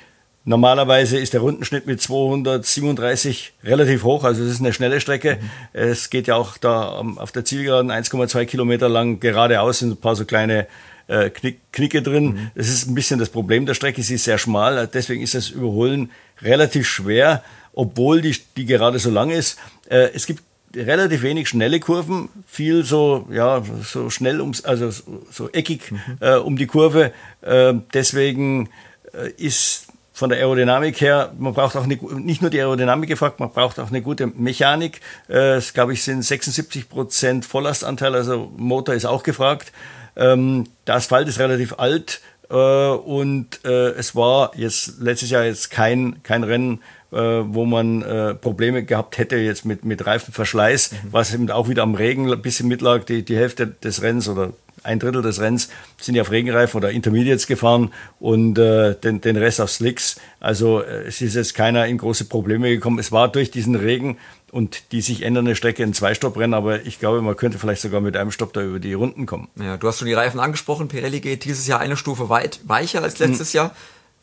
normalerweise 0.44 1.18
ist 1.18 1.32
der 1.32 1.40
Rundenschnitt 1.40 1.88
mit 1.88 2.00
237 2.00 3.52
relativ 3.64 4.04
hoch, 4.04 4.22
also 4.22 4.42
es 4.44 4.52
ist 4.52 4.60
eine 4.60 4.72
schnelle 4.72 5.00
Strecke. 5.00 5.38
Mhm. 5.40 5.50
Es 5.72 6.08
geht 6.08 6.28
ja 6.28 6.36
auch 6.36 6.56
da 6.56 6.90
auf 7.16 7.32
der 7.32 7.44
Zielgeraden 7.44 7.90
1,2 7.90 8.44
Kilometer 8.44 8.88
lang 8.88 9.18
geradeaus, 9.18 9.80
sind 9.80 9.90
ein 9.90 9.96
paar 9.96 10.14
so 10.14 10.24
kleine 10.24 10.68
äh, 11.10 11.30
Knick, 11.30 11.60
Knicke 11.72 12.02
drin. 12.02 12.24
Mhm. 12.24 12.50
Das 12.54 12.68
ist 12.68 12.88
ein 12.88 12.94
bisschen 12.94 13.18
das 13.18 13.28
Problem 13.28 13.66
der 13.66 13.74
Strecke. 13.74 14.02
Sie 14.02 14.14
ist 14.14 14.24
sehr 14.24 14.38
schmal, 14.38 14.86
deswegen 14.86 15.22
ist 15.22 15.34
das 15.34 15.50
Überholen 15.50 16.10
relativ 16.40 16.88
schwer, 16.88 17.42
obwohl 17.72 18.22
die, 18.22 18.36
die 18.56 18.64
gerade 18.64 18.98
so 18.98 19.10
lang 19.10 19.30
ist. 19.30 19.58
Äh, 19.88 20.10
es 20.14 20.26
gibt 20.26 20.42
relativ 20.74 21.22
wenig 21.22 21.48
schnelle 21.48 21.80
Kurven, 21.80 22.28
viel 22.46 22.84
so 22.84 23.26
ja 23.32 23.62
so 23.82 24.08
schnell 24.08 24.40
ums 24.40 24.64
also 24.64 24.90
so, 24.90 25.26
so 25.28 25.50
eckig 25.50 25.90
mhm. 25.90 25.98
äh, 26.20 26.36
um 26.36 26.56
die 26.56 26.66
Kurve. 26.66 27.12
Äh, 27.42 27.74
deswegen 27.92 28.68
äh, 29.12 29.30
ist 29.36 29.88
von 30.12 30.28
der 30.28 30.38
Aerodynamik 30.38 31.00
her, 31.00 31.32
man 31.38 31.54
braucht 31.54 31.76
auch 31.76 31.84
eine, 31.84 31.96
nicht 31.96 32.42
nur 32.42 32.50
die 32.50 32.60
Aerodynamik 32.60 33.08
gefragt, 33.08 33.40
man 33.40 33.50
braucht 33.50 33.80
auch 33.80 33.88
eine 33.88 34.02
gute 34.02 34.26
Mechanik. 34.26 35.00
Äh, 35.28 35.56
es 35.56 35.72
glaube 35.72 35.92
ich 35.92 36.04
sind 36.04 36.22
76 36.22 36.88
Prozent 36.88 37.44
Volllastanteil, 37.46 38.14
also 38.14 38.52
Motor 38.56 38.94
ist 38.94 39.06
auch 39.06 39.24
gefragt. 39.24 39.72
Ähm, 40.16 40.66
der 40.86 40.96
Asphalt 40.96 41.28
ist 41.28 41.38
relativ 41.38 41.74
alt 41.78 42.20
äh, 42.50 42.54
und 42.54 43.64
äh, 43.64 43.90
es 43.90 44.14
war 44.16 44.52
jetzt 44.56 45.00
letztes 45.00 45.30
Jahr 45.30 45.44
jetzt 45.44 45.70
kein, 45.70 46.22
kein 46.22 46.44
Rennen, 46.44 46.80
äh, 47.12 47.16
wo 47.16 47.64
man 47.64 48.02
äh, 48.02 48.34
Probleme 48.34 48.84
gehabt 48.84 49.18
hätte 49.18 49.36
jetzt 49.36 49.64
mit, 49.64 49.84
mit 49.84 50.06
Reifenverschleiß, 50.06 50.92
mhm. 50.92 50.96
was 51.10 51.34
eben 51.34 51.50
auch 51.50 51.68
wieder 51.68 51.82
am 51.82 51.94
Regen 51.94 52.30
ein 52.30 52.42
bisschen 52.42 52.68
mitlag. 52.68 53.06
Die, 53.06 53.24
die 53.24 53.36
Hälfte 53.36 53.66
des 53.66 54.02
Rennens 54.02 54.28
oder 54.28 54.52
ein 54.82 54.98
Drittel 54.98 55.22
des 55.22 55.40
Rennens 55.40 55.68
sind 56.00 56.14
ja 56.14 56.22
auf 56.22 56.30
Regenreifen 56.30 56.78
oder 56.78 56.90
Intermediates 56.90 57.46
gefahren 57.46 57.92
und 58.18 58.58
äh, 58.58 58.94
den, 58.94 59.20
den 59.20 59.36
Rest 59.36 59.60
auf 59.60 59.70
Slicks. 59.70 60.16
Also 60.40 60.80
äh, 60.80 61.04
es 61.06 61.20
ist 61.20 61.34
jetzt 61.34 61.54
keiner 61.54 61.86
in 61.86 61.98
große 61.98 62.24
Probleme 62.24 62.68
gekommen. 62.70 62.98
Es 62.98 63.12
war 63.12 63.28
durch 63.28 63.50
diesen 63.50 63.74
Regen 63.74 64.18
und 64.50 64.92
die 64.92 65.00
sich 65.00 65.22
ändernde 65.22 65.54
Strecke 65.54 65.82
ein 65.82 65.94
Zweistopp-Rennen, 65.94 66.54
aber 66.54 66.84
ich 66.84 66.98
glaube, 66.98 67.22
man 67.22 67.36
könnte 67.36 67.58
vielleicht 67.58 67.82
sogar 67.82 68.00
mit 68.00 68.16
einem 68.16 68.30
Stopp 68.30 68.52
da 68.52 68.62
über 68.62 68.80
die 68.80 68.94
Runden 68.94 69.26
kommen. 69.26 69.48
Ja, 69.56 69.76
du 69.76 69.86
hast 69.86 69.98
schon 69.98 70.08
die 70.08 70.14
Reifen 70.14 70.40
angesprochen. 70.40 70.88
Pirelli 70.88 71.20
geht 71.20 71.44
dieses 71.44 71.66
Jahr 71.66 71.80
eine 71.80 71.96
Stufe 71.96 72.28
weit 72.28 72.60
weicher 72.64 73.02
als 73.02 73.18
letztes 73.18 73.52
mhm. 73.52 73.56
Jahr. 73.56 73.74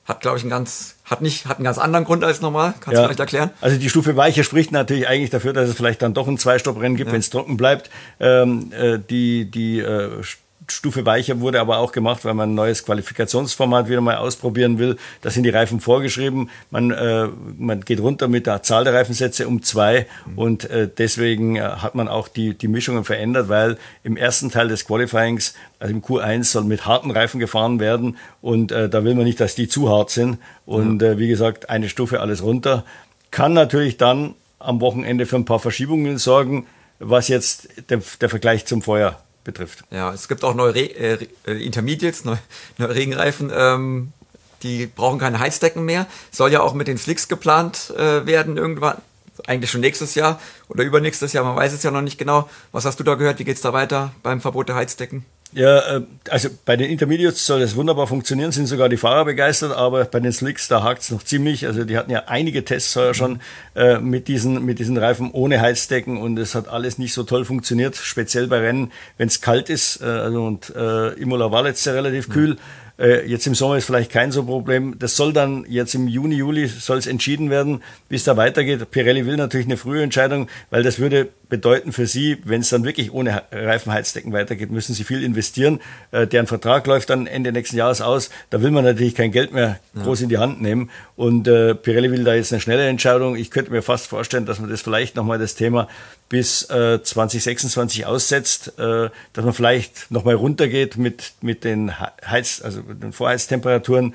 Hat, 0.06 0.22
glaube 0.22 0.38
ich, 0.38 0.44
einen 0.44 0.52
ganz, 0.52 0.96
hat 1.04 1.22
nicht, 1.22 1.48
hat 1.48 1.58
einen 1.58 1.66
ganz 1.66 1.78
anderen 1.78 2.06
Grund 2.06 2.24
als 2.24 2.40
normal. 2.40 2.74
Kannst 2.80 2.96
ja. 2.96 3.02
du 3.02 3.08
vielleicht 3.08 3.20
erklären? 3.20 3.50
Also 3.60 3.78
die 3.78 3.90
Stufe 3.90 4.16
Weiche 4.16 4.46
spricht 4.46 4.72
natürlich 4.72 5.06
eigentlich 5.06 5.32
dafür, 5.32 5.52
dass 5.52 5.68
es 5.68 5.76
vielleicht 5.76 6.02
dann 6.02 6.14
doch 6.14 6.30
ein 6.30 6.38
Zweistopp-Rennen 6.38 6.96
gibt, 6.96 7.08
ja. 7.08 7.14
wenn 7.14 7.20
es 7.20 7.30
trocken 7.30 7.58
bleibt. 7.58 7.90
Ähm, 8.22 8.72
äh, 8.72 9.00
die 9.00 9.52
die 9.52 9.80
äh, 9.80 10.24
Stufe 10.70 11.06
weicher 11.06 11.40
wurde 11.40 11.60
aber 11.60 11.78
auch 11.78 11.92
gemacht, 11.92 12.26
weil 12.26 12.34
man 12.34 12.52
ein 12.52 12.56
neues 12.56 12.84
Qualifikationsformat 12.84 13.88
wieder 13.88 14.02
mal 14.02 14.18
ausprobieren 14.18 14.80
will. 14.80 14.98
Da 15.22 15.30
sind 15.30 15.44
die 15.44 15.50
Reifen 15.50 15.80
vorgeschrieben. 15.80 16.50
Man, 16.72 16.92
äh, 16.92 17.28
man 17.58 17.82
geht 17.82 18.00
runter 18.00 18.28
mit 18.28 18.48
der 18.48 18.64
Zahl 18.64 18.84
der 18.84 18.94
Reifensätze 18.94 19.48
um 19.48 19.64
zwei 19.64 20.08
mhm. 20.26 20.38
und 20.38 20.70
äh, 20.70 20.90
deswegen 20.96 21.56
äh, 21.56 21.62
hat 21.62 21.96
man 21.96 22.08
auch 22.08 22.28
die, 22.28 22.54
die 22.54 22.68
Mischungen 22.68 23.04
verändert, 23.04 23.50
weil 23.50 23.78
im 24.04 24.18
ersten 24.18 24.52
Teil 24.52 24.68
des 24.68 24.86
Qualifyings, 24.86 25.54
also 25.80 25.94
im 25.94 26.02
Q1, 26.02 26.44
soll 26.44 26.66
mit 26.66 26.86
harten 26.86 27.12
Reifen 27.12 27.40
gefahren 27.40 27.80
werden 27.80 28.18
und 28.42 28.72
äh, 28.72 28.90
da 28.90 29.04
will 29.04 29.16
man 29.16 29.26
nicht, 29.26 29.40
dass 29.40 29.56
die 29.56 29.68
zu 29.68 29.90
hart 29.90 30.10
sind. 30.10 30.38
Und 30.66 31.02
mhm. 31.02 31.08
äh, 31.08 31.18
wie 31.18 31.28
gesagt, 31.28 31.70
eine 31.70 31.88
Stufe 31.88 32.20
alles 32.20 32.44
runter. 32.44 32.84
Kann 33.32 33.54
natürlich 33.54 33.98
dann 33.98 34.36
am 34.60 34.82
Wochenende 34.82 35.26
für 35.26 35.36
ein 35.38 35.46
paar 35.46 35.60
Verschiebungen 35.60 36.18
sorgen, 36.18 36.68
was 37.00 37.28
jetzt 37.28 37.70
der, 37.90 38.02
der 38.20 38.30
Vergleich 38.30 38.66
zum 38.66 38.82
Vorjahr 38.82 39.22
betrifft. 39.48 39.86
Ja, 39.90 40.14
es 40.14 40.28
gibt 40.28 40.44
auch 40.44 40.54
neue 40.54 40.76
Re 40.76 40.82
äh, 40.82 41.28
äh, 41.48 41.66
Intermediates, 41.66 42.26
neue, 42.26 42.38
neue 42.78 42.94
Regenreifen. 42.94 43.52
Ähm, 43.52 44.14
die 44.62 44.86
brauchen 44.86 45.18
keine 45.18 45.40
Heizdecken 45.40 45.86
mehr. 45.86 46.06
Soll 46.30 46.52
ja 46.52 46.62
auch 46.62 46.76
mit 46.76 46.88
den 46.88 47.00
Slicks 47.00 47.28
geplant 47.28 47.94
äh, 47.98 48.26
werden 48.28 48.58
irgendwann. 48.58 48.98
Eigentlich 49.46 49.72
schon 49.72 49.82
nächstes 49.82 50.16
Jahr 50.16 50.40
oder 50.68 50.84
übernächstes 50.84 51.32
Jahr, 51.32 51.44
man 51.44 51.56
weiß 51.56 51.72
es 51.72 51.84
ja 51.84 51.92
noch 51.92 52.02
nicht 52.02 52.18
genau. 52.18 52.50
Was 52.72 52.86
hast 52.86 53.00
du 53.00 53.04
da 53.04 53.16
gehört? 53.16 53.40
Wie 53.40 53.44
geht 53.44 53.56
es 53.56 53.62
da 53.62 53.72
weiter 53.72 54.12
beim 54.24 54.42
Verbot 54.42 54.68
der 54.68 54.76
Heizdecken? 54.76 55.26
Ja, 55.54 55.98
äh, 55.98 56.02
also 56.30 56.50
bei 56.66 56.76
den 56.76 56.90
Intermediates 56.90 57.46
soll 57.46 57.62
das 57.62 57.76
wunderbar 57.76 58.08
funktionieren, 58.08 58.52
sind 58.52 58.68
sogar 58.68 58.90
die 58.90 58.98
Fahrer 58.98 59.26
begeistert, 59.26 59.72
aber 59.76 60.04
bei 60.06 60.20
den 60.20 60.32
Slicks, 60.34 60.68
da 60.68 60.84
hakt 60.84 61.04
es 61.04 61.12
noch 61.12 61.24
ziemlich. 61.24 61.66
Also 61.66 61.86
die 61.86 61.98
hatten 61.98 62.12
ja 62.12 62.24
einige 62.28 62.66
Tests 62.66 62.96
heuer 62.96 63.14
schon 63.14 63.40
äh, 63.76 64.00
mit, 64.00 64.28
diesen, 64.28 64.66
mit 64.66 64.80
diesen 64.80 64.98
Reifen 64.98 65.32
ohne 65.32 65.62
Heizdecken 65.62 66.18
und 66.18 66.38
es 66.38 66.54
hat 66.54 66.68
alles 66.68 66.98
nicht 66.98 67.14
so 67.14 67.24
toll 67.24 67.46
funktioniert, 67.46 67.96
speziell 67.96 68.48
bei 68.48 68.60
Rennen, 68.60 68.92
wenn 69.18 69.30
es 69.30 69.42
kalt 69.42 69.70
ist. 69.70 70.02
Äh, 70.02 70.06
also 70.06 70.46
und 70.46 70.74
äh, 70.76 71.14
Imola 71.14 71.52
war 71.52 71.64
letztes 71.64 71.86
Jahr 71.86 71.96
relativ 71.96 72.30
kühl. 72.30 72.56
Mhm 72.56 72.60
äh, 73.00 73.28
jetzt 73.28 73.46
im 73.46 73.56
Sommer 73.56 73.78
ist 73.78 73.86
vielleicht 73.86 74.12
kein 74.12 74.32
so 74.32 74.44
Problem. 74.44 74.98
Das 75.00 75.16
soll 75.16 75.34
dann 75.34 75.66
jetzt 75.70 75.94
im 75.94 76.08
Juni, 76.08 76.36
Juli 76.36 76.68
soll 76.68 76.98
es 76.98 77.08
entschieden 77.08 77.50
werden, 77.50 77.84
wie 78.10 78.16
es 78.16 78.24
da 78.24 78.38
weitergeht. 78.38 78.90
Pirelli 78.92 79.26
will 79.26 79.38
natürlich 79.38 79.68
eine 79.68 79.78
frühe 79.78 80.02
Entscheidung, 80.02 80.48
weil 80.70 80.84
das 80.84 81.00
würde 81.00 81.30
bedeuten 81.50 81.92
für 81.94 82.08
sie, 82.08 82.38
wenn 82.44 82.62
es 82.62 82.70
dann 82.70 82.84
wirklich 82.84 83.14
ohne 83.14 83.44
Reifenheizdecken 83.52 84.34
weitergeht, 84.34 84.72
müssen 84.72 84.94
sie 84.94 85.04
viel 85.04 85.24
investieren. 85.24 85.80
Äh, 86.12 86.28
deren 86.28 86.48
Vertrag 86.48 86.88
läuft 86.88 87.10
dann 87.10 87.28
Ende 87.28 87.52
nächsten 87.52 87.78
Jahres 87.78 88.02
aus. 88.02 88.30
Da 88.50 88.62
will 88.62 88.72
man 88.72 88.84
natürlich 88.84 89.16
kein 89.16 89.32
Geld 89.32 89.54
mehr 89.54 89.80
groß 89.96 90.20
ja. 90.20 90.24
in 90.24 90.30
die 90.30 90.38
Hand 90.38 90.62
nehmen. 90.62 90.90
Und 91.16 91.48
äh, 91.48 91.76
Pirelli 91.76 92.12
will 92.12 92.24
da 92.24 92.34
jetzt 92.34 92.52
eine 92.52 92.62
schnelle 92.62 92.88
Entscheidung. 92.88 93.36
Ich 93.36 93.52
könnte 93.52 93.72
mir 93.72 93.82
fast 93.82 94.08
vorstellen, 94.08 94.46
dass 94.46 94.60
man 94.60 94.70
das 94.70 94.82
vielleicht 94.82 95.16
nochmal 95.16 95.40
das 95.40 95.56
Thema 95.56 95.88
bis 96.30 96.64
äh, 96.70 97.02
2026 97.02 98.06
aussetzt, 98.06 98.80
äh, 98.80 99.10
dass 99.34 99.46
man 99.46 99.54
vielleicht 99.54 100.12
nochmal 100.12 100.36
runtergeht 100.36 100.98
mit, 100.98 101.34
mit 101.42 101.64
den 101.64 101.98
Heiz, 102.00 102.62
also 102.64 102.82
mit 102.84 103.02
den 103.02 103.14
Vorheiztemperaturen 103.14 104.14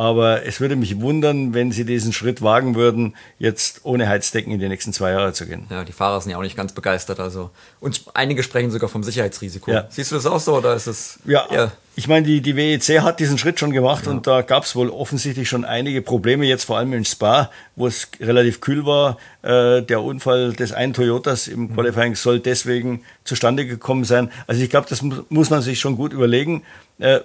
aber 0.00 0.46
es 0.46 0.62
würde 0.62 0.76
mich 0.76 0.98
wundern, 1.02 1.52
wenn 1.52 1.72
sie 1.72 1.84
diesen 1.84 2.14
Schritt 2.14 2.40
wagen 2.40 2.74
würden, 2.74 3.14
jetzt 3.38 3.80
ohne 3.82 4.08
Heizdecken 4.08 4.50
in 4.50 4.58
die 4.58 4.66
nächsten 4.66 4.94
zwei 4.94 5.10
Jahre 5.10 5.34
zu 5.34 5.44
gehen. 5.44 5.66
Ja, 5.68 5.84
die 5.84 5.92
Fahrer 5.92 6.18
sind 6.22 6.30
ja 6.30 6.38
auch 6.38 6.42
nicht 6.42 6.56
ganz 6.56 6.72
begeistert. 6.72 7.20
Also. 7.20 7.50
Und 7.80 8.04
einige 8.14 8.42
sprechen 8.42 8.70
sogar 8.70 8.88
vom 8.88 9.02
Sicherheitsrisiko. 9.02 9.70
Ja. 9.70 9.88
Siehst 9.90 10.10
du 10.10 10.16
das 10.16 10.24
auch 10.24 10.40
so 10.40 10.56
oder 10.56 10.74
ist 10.74 10.86
es. 10.86 11.18
Ja, 11.26 11.46
eher 11.50 11.72
ich 11.96 12.08
meine, 12.08 12.24
die, 12.24 12.40
die 12.40 12.56
WEC 12.56 13.02
hat 13.02 13.20
diesen 13.20 13.36
Schritt 13.36 13.60
schon 13.60 13.72
gemacht 13.72 14.06
ja. 14.06 14.12
und 14.12 14.26
da 14.26 14.40
gab 14.40 14.64
es 14.64 14.74
wohl 14.74 14.88
offensichtlich 14.88 15.50
schon 15.50 15.66
einige 15.66 16.00
Probleme, 16.00 16.46
jetzt 16.46 16.64
vor 16.64 16.78
allem 16.78 16.94
in 16.94 17.04
Spa, 17.04 17.50
wo 17.76 17.86
es 17.86 18.08
relativ 18.20 18.62
kühl 18.62 18.86
war. 18.86 19.18
Äh, 19.42 19.82
der 19.82 20.00
Unfall 20.02 20.54
des 20.54 20.72
einen 20.72 20.94
Toyotas 20.94 21.46
im 21.46 21.60
mhm. 21.60 21.74
Qualifying 21.74 22.14
soll 22.14 22.40
deswegen 22.40 23.02
zustande 23.24 23.66
gekommen 23.66 24.04
sein. 24.04 24.30
Also 24.46 24.62
ich 24.62 24.70
glaube, 24.70 24.86
das 24.88 25.02
muss 25.02 25.50
man 25.50 25.60
sich 25.60 25.78
schon 25.78 25.96
gut 25.96 26.14
überlegen. 26.14 26.62
Äh, 27.00 27.20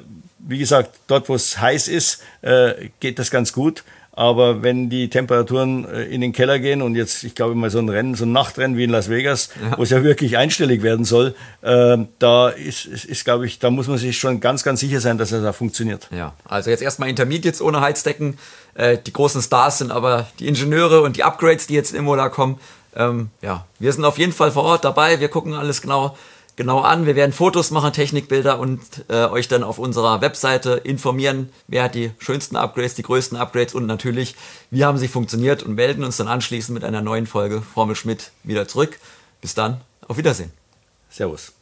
wie 0.47 0.57
gesagt, 0.57 0.91
dort, 1.07 1.29
wo 1.29 1.35
es 1.35 1.59
heiß 1.59 1.87
ist, 1.87 2.21
äh, 2.41 2.89
geht 2.99 3.19
das 3.19 3.31
ganz 3.31 3.53
gut. 3.53 3.83
Aber 4.17 4.63
wenn 4.63 4.89
die 4.89 5.09
Temperaturen 5.09 5.85
äh, 5.85 6.03
in 6.03 6.21
den 6.21 6.31
Keller 6.31 6.57
gehen 6.59 6.81
und 6.81 6.95
jetzt, 6.95 7.25
ich 7.25 7.35
glaube 7.35 7.53
mal 7.53 7.69
so 7.69 7.79
ein 7.79 7.89
Rennen, 7.89 8.15
so 8.15 8.23
ein 8.23 8.31
Nachtrennen 8.31 8.77
wie 8.77 8.85
in 8.85 8.89
Las 8.89 9.09
Vegas, 9.09 9.49
ja. 9.61 9.77
wo 9.77 9.83
es 9.83 9.89
ja 9.89 10.03
wirklich 10.03 10.37
einstellig 10.37 10.83
werden 10.83 11.03
soll, 11.03 11.35
äh, 11.61 11.97
da 12.19 12.47
ist, 12.47 12.85
ist, 12.85 13.03
ist, 13.03 13.25
glaube 13.25 13.45
ich, 13.45 13.59
da 13.59 13.69
muss 13.69 13.87
man 13.87 13.97
sich 13.97 14.17
schon 14.17 14.39
ganz, 14.39 14.63
ganz 14.63 14.79
sicher 14.79 15.01
sein, 15.01 15.17
dass 15.17 15.31
das 15.31 15.43
da 15.43 15.51
funktioniert. 15.51 16.07
Ja, 16.11 16.33
also 16.45 16.69
jetzt 16.69 16.81
erstmal 16.81 17.09
Intermediates 17.09 17.61
ohne 17.61 17.81
Heizdecken. 17.81 18.37
Äh, 18.75 18.97
die 19.05 19.11
großen 19.11 19.41
Stars 19.41 19.79
sind 19.79 19.91
aber 19.91 20.27
die 20.39 20.47
Ingenieure 20.47 21.01
und 21.01 21.17
die 21.17 21.23
Upgrades, 21.25 21.67
die 21.67 21.73
jetzt 21.73 21.91
in 21.91 21.99
Imola 21.99 22.29
kommen. 22.29 22.57
Ähm, 22.95 23.31
ja, 23.41 23.65
wir 23.79 23.91
sind 23.91 24.05
auf 24.05 24.17
jeden 24.17 24.31
Fall 24.31 24.51
vor 24.51 24.63
Ort 24.63 24.85
dabei. 24.85 25.19
Wir 25.19 25.27
gucken 25.27 25.53
alles 25.53 25.81
genau 25.81 26.15
genau 26.55 26.79
an. 26.79 27.05
Wir 27.05 27.15
werden 27.15 27.33
Fotos 27.33 27.71
machen, 27.71 27.93
Technikbilder 27.93 28.59
und 28.59 28.81
äh, 29.09 29.25
euch 29.25 29.47
dann 29.47 29.63
auf 29.63 29.79
unserer 29.79 30.21
Webseite 30.21 30.81
informieren, 30.83 31.49
wer 31.67 31.83
hat 31.83 31.95
die 31.95 32.11
schönsten 32.19 32.55
Upgrades, 32.55 32.95
die 32.95 33.03
größten 33.03 33.37
Upgrades 33.37 33.73
und 33.73 33.85
natürlich, 33.85 34.35
wie 34.71 34.85
haben 34.85 34.97
sie 34.97 35.07
funktioniert 35.07 35.63
und 35.63 35.75
melden 35.75 36.03
uns 36.03 36.17
dann 36.17 36.27
anschließend 36.27 36.73
mit 36.73 36.83
einer 36.83 37.01
neuen 37.01 37.27
Folge 37.27 37.61
Formel 37.61 37.95
Schmidt 37.95 38.31
wieder 38.43 38.67
zurück. 38.67 38.99
Bis 39.41 39.53
dann, 39.53 39.81
auf 40.07 40.17
Wiedersehen. 40.17 40.51
Servus. 41.09 41.54